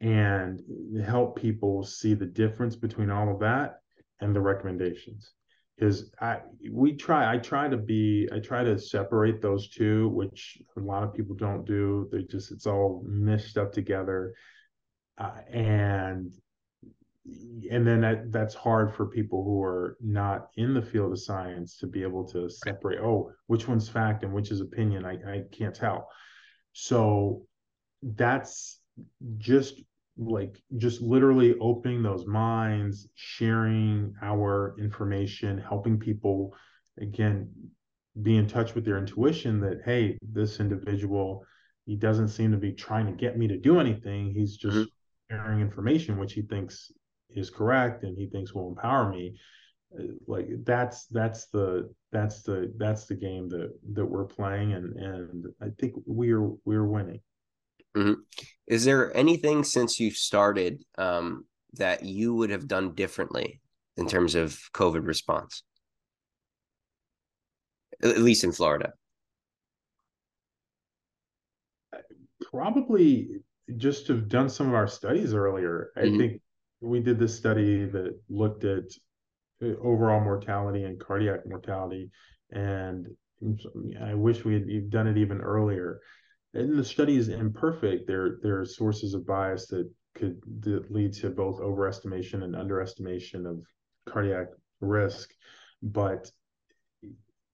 And 0.00 0.60
help 1.06 1.36
people 1.36 1.84
see 1.84 2.14
the 2.14 2.26
difference 2.26 2.74
between 2.74 3.10
all 3.10 3.32
of 3.32 3.38
that 3.40 3.76
and 4.20 4.34
the 4.34 4.40
recommendations. 4.40 5.30
Because 5.76 6.10
i 6.20 6.40
we 6.70 6.96
try 6.96 7.32
i 7.32 7.38
try 7.38 7.68
to 7.68 7.76
be 7.76 8.28
i 8.32 8.38
try 8.40 8.62
to 8.64 8.78
separate 8.78 9.40
those 9.40 9.68
two 9.70 10.08
which 10.10 10.58
a 10.76 10.80
lot 10.80 11.04
of 11.04 11.14
people 11.14 11.36
don't 11.36 11.64
do. 11.64 12.08
They 12.10 12.22
just 12.24 12.50
it's 12.50 12.66
all 12.66 13.04
meshed 13.06 13.56
up 13.56 13.72
together. 13.72 14.34
Uh, 15.18 15.40
and 15.52 16.32
and 17.70 17.86
then 17.86 18.00
that 18.00 18.32
that's 18.32 18.54
hard 18.54 18.92
for 18.94 19.06
people 19.06 19.44
who 19.44 19.62
are 19.62 19.96
not 20.00 20.48
in 20.56 20.74
the 20.74 20.82
field 20.82 21.12
of 21.12 21.20
science 21.20 21.76
to 21.78 21.86
be 21.86 22.02
able 22.02 22.26
to 22.26 22.50
separate 22.50 22.98
oh 23.00 23.30
which 23.46 23.68
one's 23.68 23.88
fact 23.88 24.24
and 24.24 24.32
which 24.32 24.50
is 24.50 24.60
opinion? 24.60 25.04
I, 25.04 25.12
I 25.12 25.42
can't 25.52 25.74
tell. 25.74 26.08
So 26.72 27.42
that's 28.02 28.80
just 29.38 29.80
like 30.18 30.60
just 30.76 31.00
literally 31.00 31.54
opening 31.60 32.02
those 32.02 32.26
minds 32.26 33.08
sharing 33.14 34.14
our 34.20 34.74
information 34.78 35.56
helping 35.58 35.98
people 35.98 36.54
again 37.00 37.48
be 38.20 38.36
in 38.36 38.46
touch 38.46 38.74
with 38.74 38.84
their 38.84 38.98
intuition 38.98 39.58
that 39.60 39.80
hey 39.86 40.18
this 40.20 40.60
individual 40.60 41.46
he 41.86 41.96
doesn't 41.96 42.28
seem 42.28 42.52
to 42.52 42.56
be 42.56 42.72
trying 42.72 43.06
to 43.06 43.12
get 43.12 43.36
me 43.36 43.48
to 43.48 43.58
do 43.58 43.80
anything. 43.80 44.32
He's 44.32 44.56
just 44.56 44.76
mm-hmm. 44.76 45.34
sharing 45.36 45.60
information 45.60 46.18
which 46.18 46.32
he 46.32 46.42
thinks 46.42 46.92
is 47.34 47.50
correct 47.50 48.04
and 48.04 48.16
he 48.16 48.26
thinks 48.26 48.54
will 48.54 48.68
empower 48.68 49.10
me 49.10 49.34
uh, 49.98 50.04
like 50.26 50.48
that's 50.64 51.06
that's 51.06 51.46
the 51.46 51.92
that's 52.10 52.42
the 52.42 52.72
that's 52.76 53.06
the 53.06 53.14
game 53.14 53.48
that 53.48 53.72
that 53.92 54.04
we're 54.04 54.24
playing 54.24 54.72
and 54.72 54.96
and 54.96 55.46
i 55.60 55.66
think 55.78 55.94
we're 56.06 56.50
we're 56.64 56.86
winning 56.86 57.20
mm-hmm. 57.96 58.20
is 58.66 58.84
there 58.84 59.14
anything 59.16 59.64
since 59.64 59.98
you 60.00 60.10
started 60.10 60.82
um 60.98 61.44
that 61.74 62.04
you 62.04 62.34
would 62.34 62.50
have 62.50 62.68
done 62.68 62.94
differently 62.94 63.60
in 63.96 64.06
terms 64.06 64.34
of 64.34 64.58
covid 64.74 65.06
response 65.06 65.62
at 68.02 68.18
least 68.18 68.44
in 68.44 68.52
florida 68.52 68.92
probably 72.50 73.42
just 73.76 74.06
to 74.06 74.14
have 74.14 74.28
done 74.28 74.48
some 74.48 74.68
of 74.68 74.74
our 74.74 74.88
studies 74.88 75.34
earlier 75.34 75.90
mm-hmm. 75.96 76.14
i 76.14 76.18
think 76.18 76.40
we 76.82 77.00
did 77.00 77.18
this 77.18 77.36
study 77.36 77.84
that 77.86 78.18
looked 78.28 78.64
at 78.64 78.84
uh, 79.62 79.76
overall 79.80 80.20
mortality 80.20 80.84
and 80.84 81.00
cardiac 81.00 81.46
mortality, 81.46 82.10
and 82.50 83.06
I 84.00 84.14
wish 84.14 84.44
we 84.44 84.54
had 84.54 84.90
done 84.90 85.06
it 85.06 85.16
even 85.16 85.40
earlier. 85.40 86.00
And 86.54 86.78
the 86.78 86.84
study 86.84 87.16
is 87.16 87.28
imperfect. 87.28 88.06
There, 88.06 88.38
there 88.42 88.60
are 88.60 88.66
sources 88.66 89.14
of 89.14 89.26
bias 89.26 89.66
that 89.68 89.90
could 90.14 90.38
that 90.60 90.90
lead 90.90 91.14
to 91.14 91.30
both 91.30 91.60
overestimation 91.60 92.42
and 92.42 92.54
underestimation 92.54 93.46
of 93.46 93.64
cardiac 94.06 94.48
risk. 94.80 95.30
But 95.82 96.30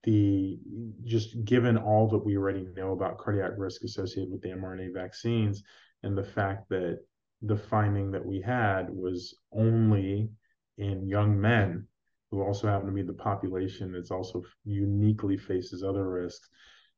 the 0.03 0.57
just 1.03 1.43
given 1.45 1.77
all 1.77 2.07
that 2.09 2.25
we 2.25 2.37
already 2.37 2.65
know 2.75 2.91
about 2.91 3.17
cardiac 3.17 3.51
risk 3.57 3.83
associated 3.83 4.31
with 4.31 4.41
the 4.41 4.49
mRNA 4.49 4.93
vaccines 4.93 5.63
and 6.03 6.17
the 6.17 6.23
fact 6.23 6.69
that 6.69 6.99
the 7.41 7.57
finding 7.57 8.11
that 8.11 8.25
we 8.25 8.41
had 8.41 8.89
was 8.89 9.35
only 9.53 10.29
in 10.77 11.07
young 11.07 11.39
men 11.39 11.87
who 12.31 12.41
also 12.41 12.67
happen 12.67 12.87
to 12.87 12.93
be 12.93 13.01
the 13.01 13.13
population 13.13 13.91
that's 13.91 14.11
also 14.11 14.43
uniquely 14.65 15.37
faces 15.37 15.83
other 15.83 16.09
risks 16.09 16.49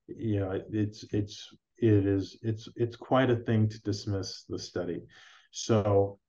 yeah 0.08 0.58
it's 0.72 1.06
it's 1.12 1.50
it 1.78 2.06
is 2.06 2.38
it's 2.42 2.68
it's 2.76 2.96
quite 2.96 3.30
a 3.30 3.36
thing 3.36 3.68
to 3.68 3.82
dismiss 3.82 4.44
the 4.50 4.60
study 4.60 5.02
so 5.52 6.20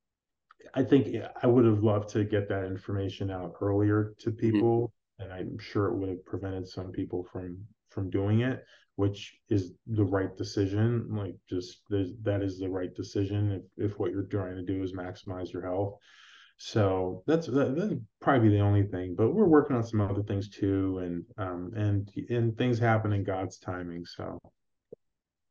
i 0.75 0.83
think 0.83 1.17
i 1.43 1.47
would 1.47 1.65
have 1.65 1.83
loved 1.83 2.09
to 2.09 2.25
get 2.25 2.49
that 2.49 2.65
information 2.65 3.31
out 3.31 3.55
earlier 3.61 4.15
to 4.19 4.31
mm-hmm. 4.31 4.39
people 4.39 4.93
mm-hmm. 5.21 5.25
and 5.25 5.33
i'm 5.33 5.59
sure 5.59 5.89
it 5.89 5.97
would 5.97 6.09
have 6.09 6.25
prevented 6.25 6.67
some 6.67 6.93
people 6.93 7.27
from 7.33 7.59
from 7.91 8.09
doing 8.11 8.41
it 8.41 8.63
which 8.97 9.35
is 9.49 9.73
the 9.87 10.05
right 10.05 10.37
decision. 10.37 11.07
Like 11.11 11.35
just 11.49 11.83
that 11.91 12.43
is 12.43 12.59
the 12.59 12.69
right 12.69 12.95
decision 12.95 13.63
if, 13.79 13.91
if 13.91 13.99
what 13.99 14.11
you're 14.13 14.25
trying 14.25 14.57
to 14.57 14.63
do 14.63 14.83
is 14.83 14.93
maximize 14.93 15.53
your 15.53 15.63
health. 15.63 15.95
So 16.59 17.25
that's 17.27 17.47
that, 17.49 17.75
that's 17.77 17.95
probably 18.21 18.51
the 18.51 18.61
only 18.61 18.85
thing. 18.85 19.15
But 19.17 19.35
we're 19.35 19.47
working 19.47 19.77
on 19.77 19.85
some 19.85 20.01
other 20.01 20.23
things 20.23 20.49
too, 20.49 20.99
and 20.99 21.25
um 21.39 21.73
and 21.75 22.09
and 22.31 22.57
things 22.57 22.79
happen 22.79 23.13
in 23.13 23.25
God's 23.25 23.59
timing. 23.59 24.05
So. 24.05 24.39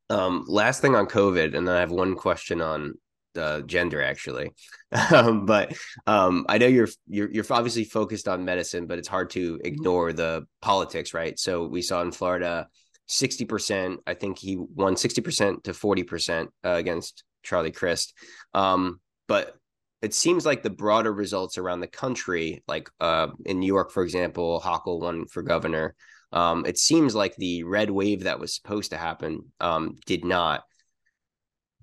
Um, 0.10 0.44
last 0.48 0.82
thing 0.82 0.94
on 0.94 1.06
COVID, 1.06 1.56
and 1.56 1.66
then 1.66 1.76
I 1.76 1.80
have 1.80 1.92
one 1.92 2.16
question 2.16 2.62
on 2.62 2.96
uh, 3.38 3.62
gender 3.62 4.02
actually 4.02 4.52
um, 5.14 5.46
but 5.46 5.74
um, 6.06 6.46
i 6.50 6.58
know 6.58 6.68
you're, 6.68 6.90
you're 7.08 7.32
you're 7.32 7.46
obviously 7.50 7.86
focused 7.86 8.28
on 8.28 8.44
medicine 8.44 8.88
but 8.88 9.00
it's 9.00 9.08
hard 9.08 9.30
to 9.30 9.58
ignore 9.64 10.12
the 10.12 10.46
politics 10.62 11.14
right 11.14 11.40
so 11.40 11.66
we 11.66 11.82
saw 11.82 12.02
in 12.02 12.12
florida 12.12 12.68
60%. 13.12 13.98
I 14.08 14.14
think 14.14 14.40
he 14.40 14.56
won 14.58 14.96
60% 14.96 15.64
to 15.64 15.72
40% 15.72 16.48
uh, 16.64 16.70
against 16.70 17.24
Charlie 17.44 17.72
Crist. 17.72 18.14
Um, 18.54 19.00
but 19.28 19.56
it 20.02 20.14
seems 20.14 20.46
like 20.46 20.64
the 20.64 20.70
broader 20.70 21.14
results 21.14 21.58
around 21.58 21.82
the 21.82 21.88
country, 21.88 22.64
like 22.68 22.90
uh, 23.00 23.28
in 23.46 23.60
New 23.60 23.68
York, 23.68 23.92
for 23.92 24.04
example, 24.04 24.62
Hochul 24.64 25.02
won 25.02 25.28
for 25.28 25.44
governor. 25.44 25.96
Um, 26.32 26.66
it 26.66 26.78
seems 26.78 27.14
like 27.14 27.36
the 27.36 27.64
red 27.64 27.92
wave 27.92 28.24
that 28.24 28.40
was 28.40 28.56
supposed 28.56 28.92
to 28.92 28.98
happen 28.98 29.52
um, 29.60 29.98
did 30.06 30.24
not. 30.24 30.64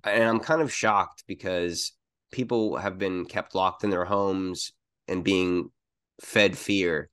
And 0.03 0.25
I'm 0.25 0.41
kind 0.41 0.63
of 0.63 0.73
shocked 0.73 1.25
because 1.27 1.93
people 2.33 2.77
have 2.77 2.99
been 2.99 3.27
kept 3.27 3.55
locked 3.55 3.85
in 3.85 3.91
their 3.91 4.05
homes 4.05 4.73
and 5.07 5.23
being 5.23 5.71
fed 6.23 6.57
fear. 6.57 7.11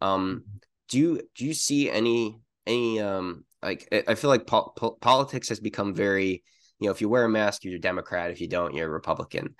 Um, 0.00 0.44
do 0.88 0.98
you 0.98 1.20
do 1.36 1.46
you 1.46 1.54
see 1.54 1.90
any 1.90 2.38
any 2.66 3.00
um 3.00 3.44
like 3.62 3.88
I 4.08 4.14
feel 4.14 4.30
like 4.30 4.46
po- 4.46 4.72
po- 4.76 4.98
politics 5.00 5.48
has 5.48 5.60
become 5.60 5.94
very, 5.94 6.42
you 6.78 6.86
know, 6.86 6.90
if 6.92 7.00
you 7.00 7.08
wear 7.08 7.24
a 7.24 7.28
mask, 7.28 7.64
you're 7.64 7.76
a 7.76 7.80
Democrat. 7.80 8.30
If 8.30 8.40
you 8.40 8.48
don't, 8.48 8.74
you're 8.74 8.88
a 8.88 8.92
Republican. 8.92 9.54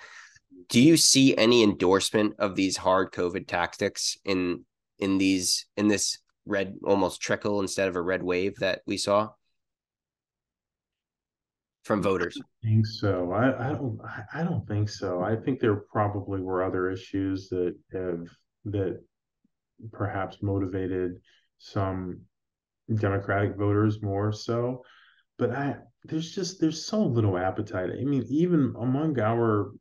Do 0.68 0.80
you 0.80 0.96
see 0.96 1.36
any 1.36 1.62
endorsement 1.62 2.34
of 2.38 2.56
these 2.56 2.76
hard 2.76 3.12
COVID 3.12 3.46
tactics 3.46 4.16
in 4.24 4.64
in 4.98 5.18
these 5.18 5.66
in 5.76 5.88
this 5.88 6.18
red 6.46 6.74
almost 6.84 7.20
trickle 7.20 7.60
instead 7.60 7.88
of 7.88 7.96
a 7.96 8.02
red 8.02 8.22
wave 8.22 8.56
that 8.56 8.82
we 8.86 8.96
saw 8.96 9.30
from 11.84 12.02
voters? 12.02 12.38
I 12.64 12.68
think 12.68 12.86
so. 12.86 13.32
I, 13.32 13.68
I 13.68 13.72
don't. 13.72 13.98
I 14.34 14.42
don't 14.42 14.66
think 14.66 14.88
so. 14.88 15.22
I 15.22 15.36
think 15.36 15.60
there 15.60 15.76
probably 15.76 16.40
were 16.40 16.62
other 16.62 16.90
issues 16.90 17.48
that 17.48 17.74
have 17.92 18.26
that 18.64 19.00
perhaps 19.92 20.42
motivated 20.42 21.20
some 21.58 22.20
Democratic 22.94 23.56
voters 23.56 24.02
more 24.02 24.32
so. 24.32 24.82
But 25.38 25.52
I 25.52 25.76
there's 26.04 26.34
just 26.34 26.60
there's 26.60 26.84
so 26.84 27.02
little 27.02 27.38
appetite. 27.38 27.90
I 27.90 28.04
mean, 28.04 28.24
even 28.28 28.74
among 28.78 29.18
our 29.20 29.72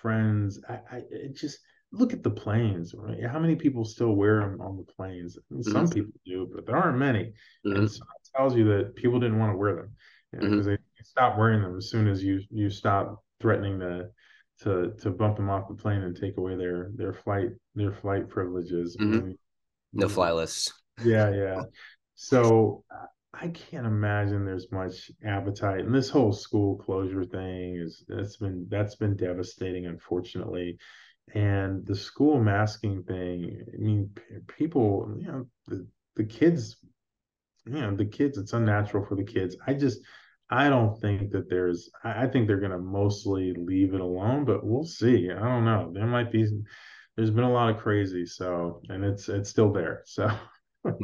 friends, 0.00 0.60
I, 0.68 0.74
I 0.90 1.02
it 1.10 1.36
just 1.36 1.58
look 1.92 2.12
at 2.12 2.22
the 2.22 2.30
planes. 2.30 2.94
Right? 2.96 3.24
How 3.26 3.38
many 3.38 3.56
people 3.56 3.84
still 3.84 4.12
wear 4.12 4.40
them 4.40 4.60
on 4.60 4.76
the 4.76 4.84
planes? 4.84 5.36
I 5.38 5.54
mean, 5.54 5.62
mm-hmm. 5.62 5.72
Some 5.72 5.88
people 5.88 6.12
do, 6.24 6.48
but 6.54 6.66
there 6.66 6.76
aren't 6.76 6.98
many. 6.98 7.32
Mm-hmm. 7.66 7.76
And 7.76 7.90
so 7.90 8.02
it 8.02 8.36
tells 8.36 8.56
you 8.56 8.64
that 8.68 8.96
people 8.96 9.20
didn't 9.20 9.38
want 9.38 9.52
to 9.52 9.56
wear 9.56 9.76
them 9.76 9.96
because 10.32 10.44
you 10.44 10.50
know, 10.50 10.62
mm-hmm. 10.62 10.70
they 10.70 10.78
stop 11.04 11.36
wearing 11.36 11.62
them 11.62 11.76
as 11.76 11.90
soon 11.90 12.08
as 12.08 12.22
you 12.22 12.40
you 12.50 12.70
stop 12.70 13.22
threatening 13.40 13.78
to 13.80 14.08
to 14.62 14.92
to 15.00 15.10
bump 15.10 15.36
them 15.36 15.50
off 15.50 15.68
the 15.68 15.74
plane 15.74 16.02
and 16.02 16.16
take 16.16 16.36
away 16.38 16.56
their 16.56 16.90
their 16.94 17.12
flight 17.12 17.50
their 17.74 17.92
flight 17.92 18.28
privileges. 18.28 18.96
Mm-hmm. 18.98 19.32
no 19.92 20.08
fly 20.08 20.32
lists. 20.32 20.72
Yeah, 21.04 21.30
yeah. 21.30 21.62
So 22.14 22.84
uh, 22.90 23.06
I 23.34 23.48
can't 23.48 23.86
imagine 23.86 24.44
there's 24.44 24.70
much 24.70 25.10
appetite. 25.24 25.80
And 25.80 25.94
this 25.94 26.10
whole 26.10 26.32
school 26.32 26.76
closure 26.76 27.24
thing 27.24 27.76
is 27.76 28.04
that's 28.08 28.36
been 28.36 28.66
that's 28.70 28.96
been 28.96 29.16
devastating, 29.16 29.86
unfortunately. 29.86 30.78
And 31.34 31.86
the 31.86 31.94
school 31.96 32.42
masking 32.42 33.04
thing, 33.04 33.64
I 33.72 33.76
mean, 33.78 34.10
people, 34.48 35.14
you 35.18 35.26
know, 35.28 35.46
the, 35.66 35.86
the 36.16 36.24
kids, 36.24 36.76
you 37.64 37.72
know, 37.80 37.94
the 37.94 38.04
kids, 38.04 38.38
it's 38.38 38.52
unnatural 38.52 39.04
for 39.06 39.14
the 39.14 39.24
kids. 39.24 39.56
I 39.66 39.74
just 39.74 40.00
I 40.50 40.68
don't 40.68 41.00
think 41.00 41.30
that 41.32 41.48
there's 41.48 41.90
I 42.04 42.26
think 42.26 42.46
they're 42.46 42.60
gonna 42.60 42.78
mostly 42.78 43.54
leave 43.54 43.94
it 43.94 44.00
alone, 44.00 44.44
but 44.44 44.64
we'll 44.64 44.84
see. 44.84 45.30
I 45.30 45.38
don't 45.38 45.64
know. 45.64 45.90
There 45.94 46.06
might 46.06 46.30
be 46.32 46.46
there's 47.16 47.30
been 47.30 47.44
a 47.44 47.52
lot 47.52 47.70
of 47.70 47.78
crazy, 47.80 48.26
so 48.26 48.82
and 48.88 49.04
it's 49.04 49.28
it's 49.28 49.50
still 49.50 49.72
there. 49.72 50.02
So 50.06 50.30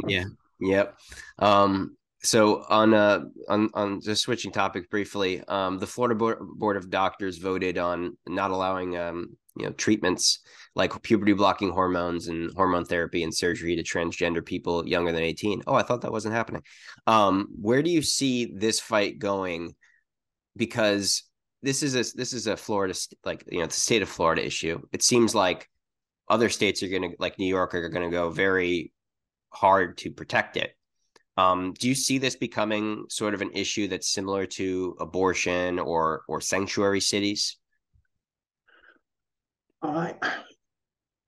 yeah. 0.07 0.25
Yep. 0.61 0.99
Um, 1.39 1.97
so 2.23 2.65
on 2.69 2.95
uh 2.95 3.21
on 3.49 3.71
on 3.75 4.01
just 4.01 4.23
switching 4.23 4.51
topic 4.51 4.91
briefly, 4.91 5.43
um, 5.47 5.79
the 5.79 5.87
Florida 5.87 6.15
Board, 6.17 6.39
Board 6.57 6.77
of 6.77 6.91
Doctors 6.91 7.39
voted 7.39 7.79
on 7.79 8.17
not 8.27 8.51
allowing 8.51 8.97
um 8.97 9.37
you 9.57 9.67
know 9.67 9.73
treatments 9.73 10.41
like 10.75 11.01
puberty 11.03 11.33
blocking 11.33 11.71
hormones 11.71 12.29
and 12.29 12.51
hormone 12.57 12.85
therapy 12.85 13.23
and 13.23 13.35
surgery 13.35 13.77
to 13.77 13.83
transgender 13.83 14.45
people 14.45 14.87
younger 14.87 15.11
than 15.11 15.23
18 15.23 15.63
oh 15.67 15.75
i 15.75 15.83
thought 15.83 16.03
that 16.03 16.13
wasn't 16.13 16.35
happening. 16.35 16.63
Um 17.07 17.49
where 17.61 17.83
do 17.83 17.91
you 17.91 18.03
see 18.03 18.53
this 18.55 18.81
fight 18.81 19.19
going? 19.19 19.75
Because 20.57 21.23
this 21.63 21.83
is 21.83 21.95
a 21.95 22.17
this 22.17 22.33
is 22.33 22.47
a 22.47 22.57
florida 22.57 22.95
like 23.25 23.45
you 23.51 23.61
know 23.61 23.67
the 23.67 23.73
state 23.73 24.03
of 24.03 24.09
florida 24.09 24.45
issue. 24.45 24.81
It 24.93 25.03
seems 25.03 25.35
like 25.35 25.69
other 26.29 26.49
states 26.49 26.83
are 26.83 26.89
going 26.89 27.11
to 27.11 27.17
like 27.19 27.39
new 27.39 27.47
york 27.47 27.75
are 27.75 27.89
going 27.89 28.09
to 28.09 28.15
go 28.15 28.31
very 28.31 28.93
hard 29.51 29.99
to 29.99 30.11
protect 30.11 30.57
it 30.57 30.75
um, 31.39 31.73
do 31.79 31.89
you 31.89 31.95
see 31.95 32.19
this 32.19 32.35
becoming 32.35 33.05
sort 33.09 33.33
of 33.33 33.43
an 33.43 33.53
issue 33.53 33.87
that's 33.87 34.13
similar 34.13 34.45
to 34.47 34.97
abortion 34.99 35.79
or 35.79 36.23
or 36.27 36.41
sanctuary 36.41 37.01
cities? 37.01 37.59
I, 39.81 40.17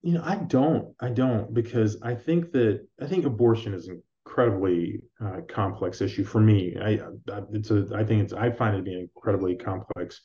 you 0.02 0.14
know, 0.14 0.22
I 0.24 0.34
don't, 0.34 0.94
I 0.98 1.10
don't, 1.10 1.54
because 1.54 2.02
I 2.02 2.16
think 2.16 2.50
that 2.50 2.84
I 3.00 3.06
think 3.06 3.24
abortion 3.24 3.72
is 3.72 3.86
an 3.86 4.02
incredibly 4.26 5.00
uh, 5.24 5.42
complex 5.48 6.00
issue 6.00 6.24
for 6.24 6.40
me. 6.40 6.76
I, 6.82 6.98
I, 7.32 7.42
it's 7.52 7.70
a, 7.70 7.86
I 7.94 8.02
think 8.02 8.24
it's, 8.24 8.32
I 8.32 8.50
find 8.50 8.74
it 8.74 8.78
to 8.78 8.82
be 8.82 8.94
an 8.94 9.08
incredibly 9.14 9.54
complex, 9.54 10.22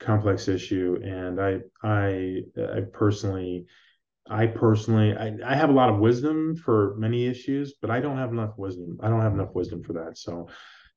complex 0.00 0.48
issue, 0.48 0.98
and 1.04 1.40
I, 1.40 1.60
I, 1.84 2.40
I 2.58 2.80
personally 2.92 3.66
I 4.28 4.46
personally, 4.46 5.14
I, 5.14 5.36
I 5.44 5.54
have 5.54 5.70
a 5.70 5.74
lot 5.74 5.90
of 5.90 5.98
wisdom 5.98 6.56
for 6.56 6.94
many 6.96 7.26
issues, 7.26 7.74
but 7.80 7.90
I 7.90 8.00
don't 8.00 8.16
have 8.16 8.32
enough 8.32 8.54
wisdom. 8.56 8.98
I 9.02 9.08
don't 9.08 9.20
have 9.20 9.34
enough 9.34 9.54
wisdom 9.54 9.82
for 9.82 9.92
that. 9.94 10.16
So 10.16 10.48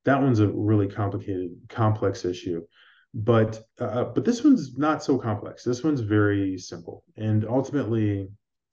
that 0.06 0.22
one's 0.22 0.40
a 0.40 0.48
really 0.48 0.88
complicated, 0.88 1.52
complex 1.68 2.24
issue. 2.24 2.62
But 3.14 3.62
uh, 3.80 4.06
but 4.06 4.26
this 4.26 4.44
one's 4.44 4.78
not 4.78 5.04
so 5.04 5.18
complex. 5.18 5.64
This 5.64 5.84
one's 5.84 6.02
very 6.02 6.58
simple, 6.58 7.04
and 7.16 7.46
ultimately, 7.48 8.28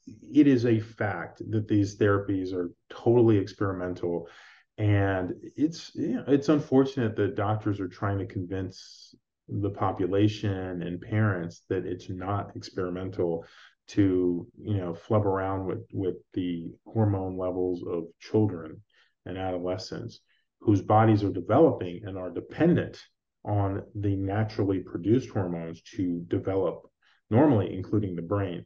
it 0.07 0.47
is 0.47 0.67
a 0.67 0.81
fact 0.81 1.41
that 1.51 1.67
these 1.69 1.97
therapies 1.97 2.53
are 2.53 2.71
totally 2.91 3.39
experimental, 3.39 4.29
and 4.77 5.33
it's 5.57 5.93
it's 5.95 6.49
unfortunate 6.49 7.17
that 7.17 7.37
doctors 7.37 7.81
are 7.81 7.89
trying 7.89 8.19
to 8.19 8.27
convince 8.27 9.15
the 9.49 9.71
population 9.71 10.83
and 10.83 11.01
parents 11.01 11.63
that 11.69 11.87
it's 11.87 12.11
not 12.11 12.55
experimental 12.57 13.47
to 13.87 14.47
you 14.59 14.77
know 14.77 14.95
flub 14.95 15.27
around 15.27 15.67
with 15.67 15.85
with 15.93 16.17
the 16.33 16.71
hormone 16.87 17.37
levels 17.37 17.85
of 17.87 18.05
children 18.19 18.81
and 19.27 19.37
adolescents 19.37 20.21
whose 20.61 20.81
bodies 20.81 21.23
are 21.23 21.33
developing 21.33 22.01
and 22.05 22.17
are 22.17 22.31
dependent 22.31 22.99
on 23.45 23.83
the 23.95 24.17
naturally 24.17 24.81
produced 24.81 25.29
hormones 25.29 25.83
to 25.83 26.25
develop 26.29 26.89
normally 27.31 27.75
including 27.75 28.15
the 28.17 28.23
brain. 28.23 28.65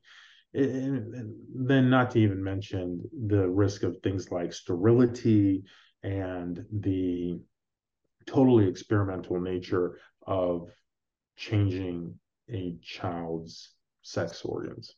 And 0.55 1.35
then 1.55 1.91
not 1.91 2.13
to 2.13 2.21
even 2.21 2.43
mention 2.43 3.03
the 3.27 3.49
risk 3.49 3.83
of 3.83 3.99
things 3.99 4.31
like 4.31 4.53
sterility 4.53 5.65
and 6.03 6.65
the 6.73 7.39
totally 8.27 8.69
experimental 8.69 9.41
nature 9.41 9.99
of 10.27 10.71
changing 11.37 12.19
a 12.51 12.77
child's 12.83 13.75
sex 14.09 14.43
organs. 14.45 14.95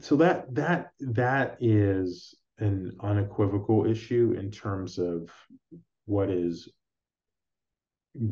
So 0.00 0.16
that 0.16 0.54
that 0.54 0.92
that 1.00 1.58
is 1.60 2.34
an 2.58 2.96
unequivocal 3.00 3.86
issue 3.86 4.34
in 4.38 4.50
terms 4.50 4.98
of 4.98 5.30
what 6.06 6.30
is 6.30 6.68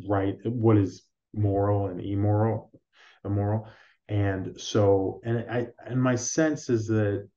right, 0.07 0.37
what 0.45 0.77
is 0.77 1.03
moral 1.35 1.87
and 1.87 2.01
immoral, 2.01 2.71
immoral. 3.25 3.69
And 4.09 4.59
so, 4.59 5.21
and 5.25 5.45
I, 5.51 5.69
and 5.87 6.03
my 6.03 6.15
sense 6.15 6.71
is 6.71 6.87
that 6.89 7.29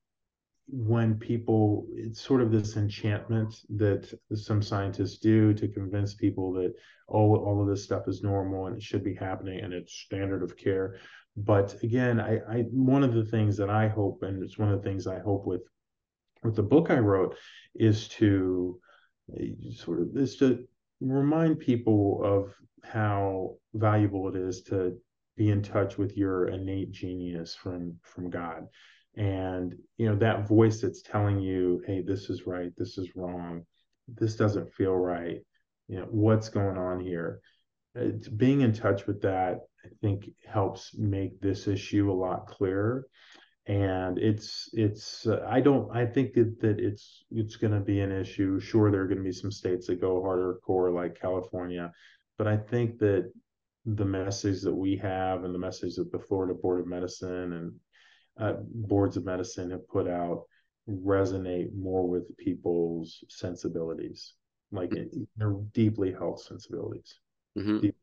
when 0.67 1.15
people, 1.15 1.85
it's 1.93 2.21
sort 2.21 2.41
of 2.41 2.51
this 2.51 2.77
enchantment 2.77 3.53
that 3.75 4.11
some 4.33 4.61
scientists 4.61 5.17
do 5.17 5.53
to 5.53 5.67
convince 5.67 6.13
people 6.13 6.53
that, 6.53 6.73
oh, 7.09 7.35
all 7.35 7.61
of 7.61 7.67
this 7.67 7.83
stuff 7.83 8.07
is 8.07 8.23
normal 8.23 8.67
and 8.67 8.77
it 8.77 8.83
should 8.83 9.03
be 9.03 9.15
happening 9.15 9.59
and 9.59 9.73
it's 9.73 9.93
standard 9.93 10.43
of 10.43 10.55
care 10.55 10.97
but 11.37 11.81
again 11.83 12.19
I, 12.19 12.39
I 12.49 12.61
one 12.71 13.03
of 13.03 13.13
the 13.13 13.25
things 13.25 13.57
that 13.57 13.69
i 13.69 13.87
hope 13.87 14.23
and 14.23 14.43
it's 14.43 14.57
one 14.57 14.71
of 14.71 14.81
the 14.81 14.87
things 14.87 15.07
i 15.07 15.19
hope 15.19 15.45
with 15.45 15.61
with 16.43 16.55
the 16.55 16.63
book 16.63 16.91
i 16.91 16.97
wrote 16.97 17.35
is 17.75 18.07
to 18.09 18.79
eh, 19.39 19.51
sort 19.75 20.01
of 20.01 20.15
is 20.15 20.35
to 20.37 20.65
remind 20.99 21.59
people 21.59 22.21
of 22.23 22.53
how 22.83 23.55
valuable 23.73 24.27
it 24.27 24.35
is 24.35 24.61
to 24.63 24.97
be 25.37 25.49
in 25.49 25.61
touch 25.61 25.97
with 25.97 26.17
your 26.17 26.49
innate 26.49 26.91
genius 26.91 27.55
from 27.55 27.95
from 28.03 28.29
god. 28.29 28.67
And 29.15 29.75
you 29.97 30.07
know 30.07 30.15
that 30.17 30.47
voice 30.47 30.81
that's 30.81 31.01
telling 31.01 31.39
you 31.39 31.81
hey 31.85 32.01
this 32.01 32.29
is 32.29 32.47
right 32.47 32.71
this 32.77 32.97
is 32.97 33.15
wrong 33.15 33.65
this 34.07 34.35
doesn't 34.35 34.73
feel 34.73 34.95
right 34.95 35.39
you 35.87 35.99
know 35.99 36.07
what's 36.09 36.47
going 36.47 36.77
on 36.77 37.01
here 37.01 37.41
it's 37.93 38.29
being 38.29 38.61
in 38.61 38.71
touch 38.71 39.07
with 39.07 39.21
that 39.23 39.59
I 39.85 39.89
think 40.01 40.29
helps 40.47 40.95
make 40.97 41.39
this 41.39 41.67
issue 41.67 42.11
a 42.11 42.13
lot 42.13 42.47
clearer. 42.47 43.07
And 43.67 44.17
it's 44.17 44.69
it's 44.73 45.27
uh, 45.27 45.45
I 45.47 45.61
don't 45.61 45.95
I 45.95 46.05
think 46.05 46.33
that, 46.33 46.59
that 46.61 46.79
it's 46.79 47.23
it's 47.29 47.57
going 47.57 47.73
to 47.73 47.79
be 47.79 47.99
an 47.99 48.11
issue. 48.11 48.59
Sure, 48.59 48.91
there 48.91 49.01
are 49.01 49.07
going 49.07 49.19
to 49.19 49.23
be 49.23 49.31
some 49.31 49.51
states 49.51 49.87
that 49.87 50.01
go 50.01 50.21
harder 50.23 50.59
core 50.65 50.91
like 50.91 51.19
California, 51.19 51.91
but 52.37 52.47
I 52.47 52.57
think 52.57 52.97
that 52.99 53.31
the 53.85 54.05
message 54.05 54.61
that 54.61 54.73
we 54.73 54.97
have 54.97 55.43
and 55.43 55.53
the 55.53 55.59
message 55.59 55.95
that 55.95 56.11
the 56.11 56.19
Florida 56.19 56.53
Board 56.53 56.81
of 56.81 56.87
Medicine 56.87 57.53
and 57.53 57.73
uh, 58.39 58.53
boards 58.73 59.17
of 59.17 59.25
medicine 59.25 59.69
have 59.71 59.87
put 59.87 60.07
out 60.07 60.43
resonate 60.89 61.73
more 61.75 62.07
with 62.07 62.35
people's 62.37 63.23
sensibilities, 63.29 64.33
like 64.71 64.89
mm-hmm. 64.89 65.21
they're 65.37 65.55
deeply 65.73 66.11
held 66.11 66.39
sensibilities. 66.39 67.19
Mm-hmm. 67.57 67.79
Deep, 67.79 67.95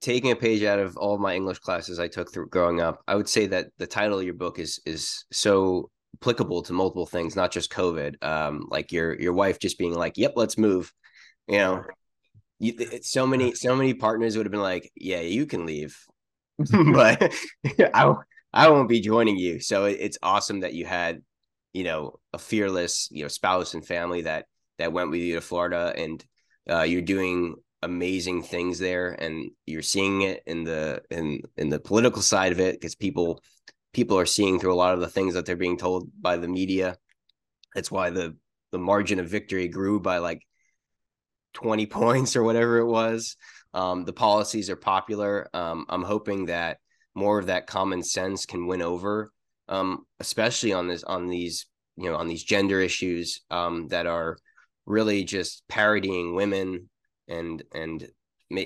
taking 0.00 0.30
a 0.30 0.36
page 0.36 0.62
out 0.62 0.78
of 0.78 0.96
all 0.96 1.18
my 1.18 1.34
English 1.34 1.58
classes 1.58 1.98
I 1.98 2.08
took 2.08 2.32
through 2.32 2.48
growing 2.48 2.80
up, 2.80 3.02
I 3.08 3.14
would 3.14 3.28
say 3.28 3.46
that 3.48 3.68
the 3.78 3.86
title 3.86 4.18
of 4.18 4.24
your 4.24 4.34
book 4.34 4.58
is 4.58 4.80
is 4.86 5.24
so 5.32 5.90
applicable 6.20 6.62
to 6.62 6.72
multiple 6.72 7.06
things, 7.06 7.36
not 7.36 7.52
just 7.52 7.72
COVID. 7.72 8.22
Um, 8.22 8.66
like 8.70 8.92
your 8.92 9.18
your 9.20 9.32
wife 9.32 9.58
just 9.58 9.78
being 9.78 9.94
like, 9.94 10.16
"Yep, 10.16 10.34
let's 10.36 10.58
move," 10.58 10.92
you 11.46 11.58
know. 11.58 11.84
You, 12.60 12.74
so 13.02 13.26
many 13.26 13.54
so 13.54 13.76
many 13.76 13.94
partners 13.94 14.36
would 14.36 14.46
have 14.46 14.52
been 14.52 14.60
like, 14.60 14.90
"Yeah, 14.96 15.20
you 15.20 15.46
can 15.46 15.66
leave," 15.66 15.96
but 16.58 17.32
I 17.78 18.14
I 18.52 18.68
won't 18.70 18.88
be 18.88 19.00
joining 19.00 19.36
you. 19.36 19.60
So 19.60 19.84
it's 19.84 20.18
awesome 20.22 20.60
that 20.60 20.74
you 20.74 20.86
had, 20.86 21.22
you 21.72 21.84
know, 21.84 22.18
a 22.32 22.38
fearless 22.38 23.08
you 23.10 23.22
know 23.22 23.28
spouse 23.28 23.74
and 23.74 23.86
family 23.86 24.22
that 24.22 24.46
that 24.78 24.92
went 24.92 25.10
with 25.10 25.20
you 25.20 25.34
to 25.36 25.40
Florida, 25.40 25.92
and 25.96 26.24
uh, 26.68 26.82
you're 26.82 27.02
doing 27.02 27.56
amazing 27.82 28.42
things 28.42 28.78
there 28.78 29.10
and 29.10 29.50
you're 29.66 29.82
seeing 29.82 30.22
it 30.22 30.42
in 30.46 30.64
the 30.64 31.00
in 31.10 31.42
in 31.56 31.68
the 31.68 31.78
political 31.78 32.22
side 32.22 32.52
of 32.52 32.60
it 32.60 32.74
because 32.74 32.94
people 32.94 33.40
people 33.92 34.18
are 34.18 34.26
seeing 34.26 34.58
through 34.58 34.72
a 34.72 34.76
lot 34.76 34.94
of 34.94 35.00
the 35.00 35.08
things 35.08 35.34
that 35.34 35.46
they're 35.46 35.56
being 35.56 35.78
told 35.78 36.10
by 36.20 36.36
the 36.36 36.48
media. 36.48 36.96
That's 37.74 37.90
why 37.90 38.10
the 38.10 38.36
the 38.72 38.78
margin 38.78 39.20
of 39.20 39.28
victory 39.28 39.68
grew 39.68 40.00
by 40.00 40.18
like 40.18 40.42
20 41.54 41.86
points 42.00 42.36
or 42.36 42.42
whatever 42.42 42.78
it 42.78 42.86
was. 42.86 43.36
Um, 43.74 44.04
the 44.04 44.12
policies 44.12 44.70
are 44.70 44.76
popular. 44.76 45.48
Um, 45.54 45.86
i'm 45.88 46.02
hoping 46.02 46.46
that 46.46 46.78
more 47.14 47.38
of 47.38 47.46
that 47.46 47.66
common 47.66 48.02
sense 48.02 48.46
can 48.46 48.66
win 48.66 48.82
over 48.82 49.30
um, 49.68 50.06
especially 50.20 50.72
on 50.72 50.88
this 50.88 51.04
on 51.04 51.28
these 51.28 51.66
you 51.96 52.10
know 52.10 52.16
on 52.16 52.28
these 52.28 52.44
gender 52.44 52.80
issues 52.80 53.40
um, 53.50 53.88
that 53.88 54.06
are 54.06 54.38
really 54.86 55.24
just 55.24 55.62
parodying 55.68 56.34
women 56.34 56.88
and 57.28 57.62
and 57.72 58.08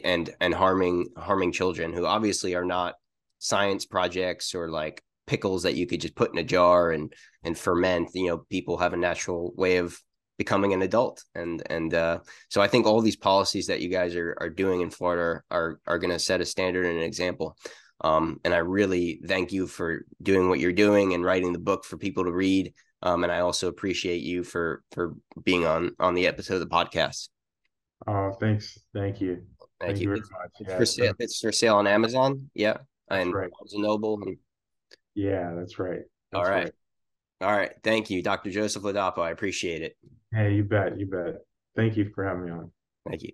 and 0.05 0.31
and 0.41 0.55
harming 0.55 1.09
harming 1.17 1.53
children 1.53 1.93
who 1.93 2.07
obviously 2.07 2.55
are 2.55 2.65
not 2.65 2.95
science 3.39 3.85
projects 3.85 4.55
or 4.55 4.71
like 4.71 5.03
pickles 5.27 5.65
that 5.65 5.75
you 5.75 5.87
could 5.87 6.01
just 6.01 6.15
put 6.15 6.33
in 6.33 6.39
a 6.39 6.45
jar 6.45 6.91
and 6.93 7.13
and 7.43 7.59
ferment 7.59 8.11
you 8.15 8.29
know 8.29 8.39
people 8.51 8.77
have 8.77 8.93
a 8.93 8.97
natural 8.97 9.53
way 9.57 9.79
of 9.79 9.99
becoming 10.39 10.73
an 10.73 10.83
adult. 10.83 11.23
And 11.35 11.63
and 11.71 11.95
uh, 11.95 12.19
so 12.49 12.61
I 12.61 12.69
think 12.69 12.87
all 12.87 13.01
these 13.01 13.17
policies 13.17 13.67
that 13.69 13.81
you 13.81 13.89
guys 13.89 14.15
are 14.17 14.37
are 14.41 14.51
doing 14.51 14.81
in 14.81 14.91
Florida 14.91 15.43
are 15.51 15.81
are 15.87 15.99
going 15.99 16.11
to 16.11 16.19
set 16.19 16.41
a 16.41 16.45
standard 16.45 16.87
and 16.87 16.99
an 16.99 17.05
example. 17.05 17.57
Um, 18.01 18.41
and 18.45 18.53
I 18.53 18.59
really 18.59 19.21
thank 19.25 19.53
you 19.53 19.69
for 19.69 20.05
doing 20.21 20.49
what 20.49 20.59
you're 20.59 20.73
doing 20.73 21.15
and 21.15 21.25
writing 21.25 21.53
the 21.53 21.61
book 21.61 21.85
for 21.85 21.97
people 21.97 22.25
to 22.25 22.33
read. 22.33 22.75
Um, 23.03 23.23
and 23.23 23.33
I 23.33 23.41
also 23.41 23.69
appreciate 23.69 24.23
you 24.23 24.43
for 24.43 24.83
for 24.91 25.15
being 25.45 25.65
on 25.67 25.95
on 25.99 26.15
the 26.15 26.27
episode 26.27 26.55
of 26.55 26.61
the 26.61 26.67
podcast. 26.67 27.29
Oh, 28.07 28.33
thanks. 28.41 28.79
Thank 28.95 29.21
you. 29.21 29.43
Thank, 29.81 29.97
Thank 29.97 30.01
you. 30.01 30.13
It's, 30.13 30.29
yeah, 30.61 30.77
for 30.77 30.87
sale. 30.87 31.15
It's 31.19 31.41
for 31.41 31.53
sale 31.53 31.77
on 31.77 31.87
Amazon. 31.87 32.51
Yeah, 32.55 32.79
and 33.09 33.33
right. 33.33 33.51
Barnes 33.51 33.75
and 33.75 33.83
Noble. 33.83 34.21
And... 34.23 34.37
Yeah, 35.15 35.55
that's 35.57 35.79
right. 35.79 36.01
That's 36.31 36.47
All 36.47 36.51
right. 36.51 36.65
right. 36.65 36.73
All 37.43 37.57
right. 37.57 37.73
Thank 37.83 38.11
you, 38.11 38.23
Dr. 38.23 38.51
Joseph 38.51 38.83
Ladapo. 38.83 39.19
I 39.19 39.31
appreciate 39.31 39.83
it. 39.83 39.97
Hey, 40.33 40.55
you 40.55 40.65
bet. 40.65 40.99
You 40.99 41.07
bet. 41.07 41.37
Thank 41.77 41.97
you 41.97 42.11
for 42.15 42.25
having 42.25 42.45
me 42.45 42.51
on. 42.51 42.71
Thank 43.09 43.23
you. 43.23 43.33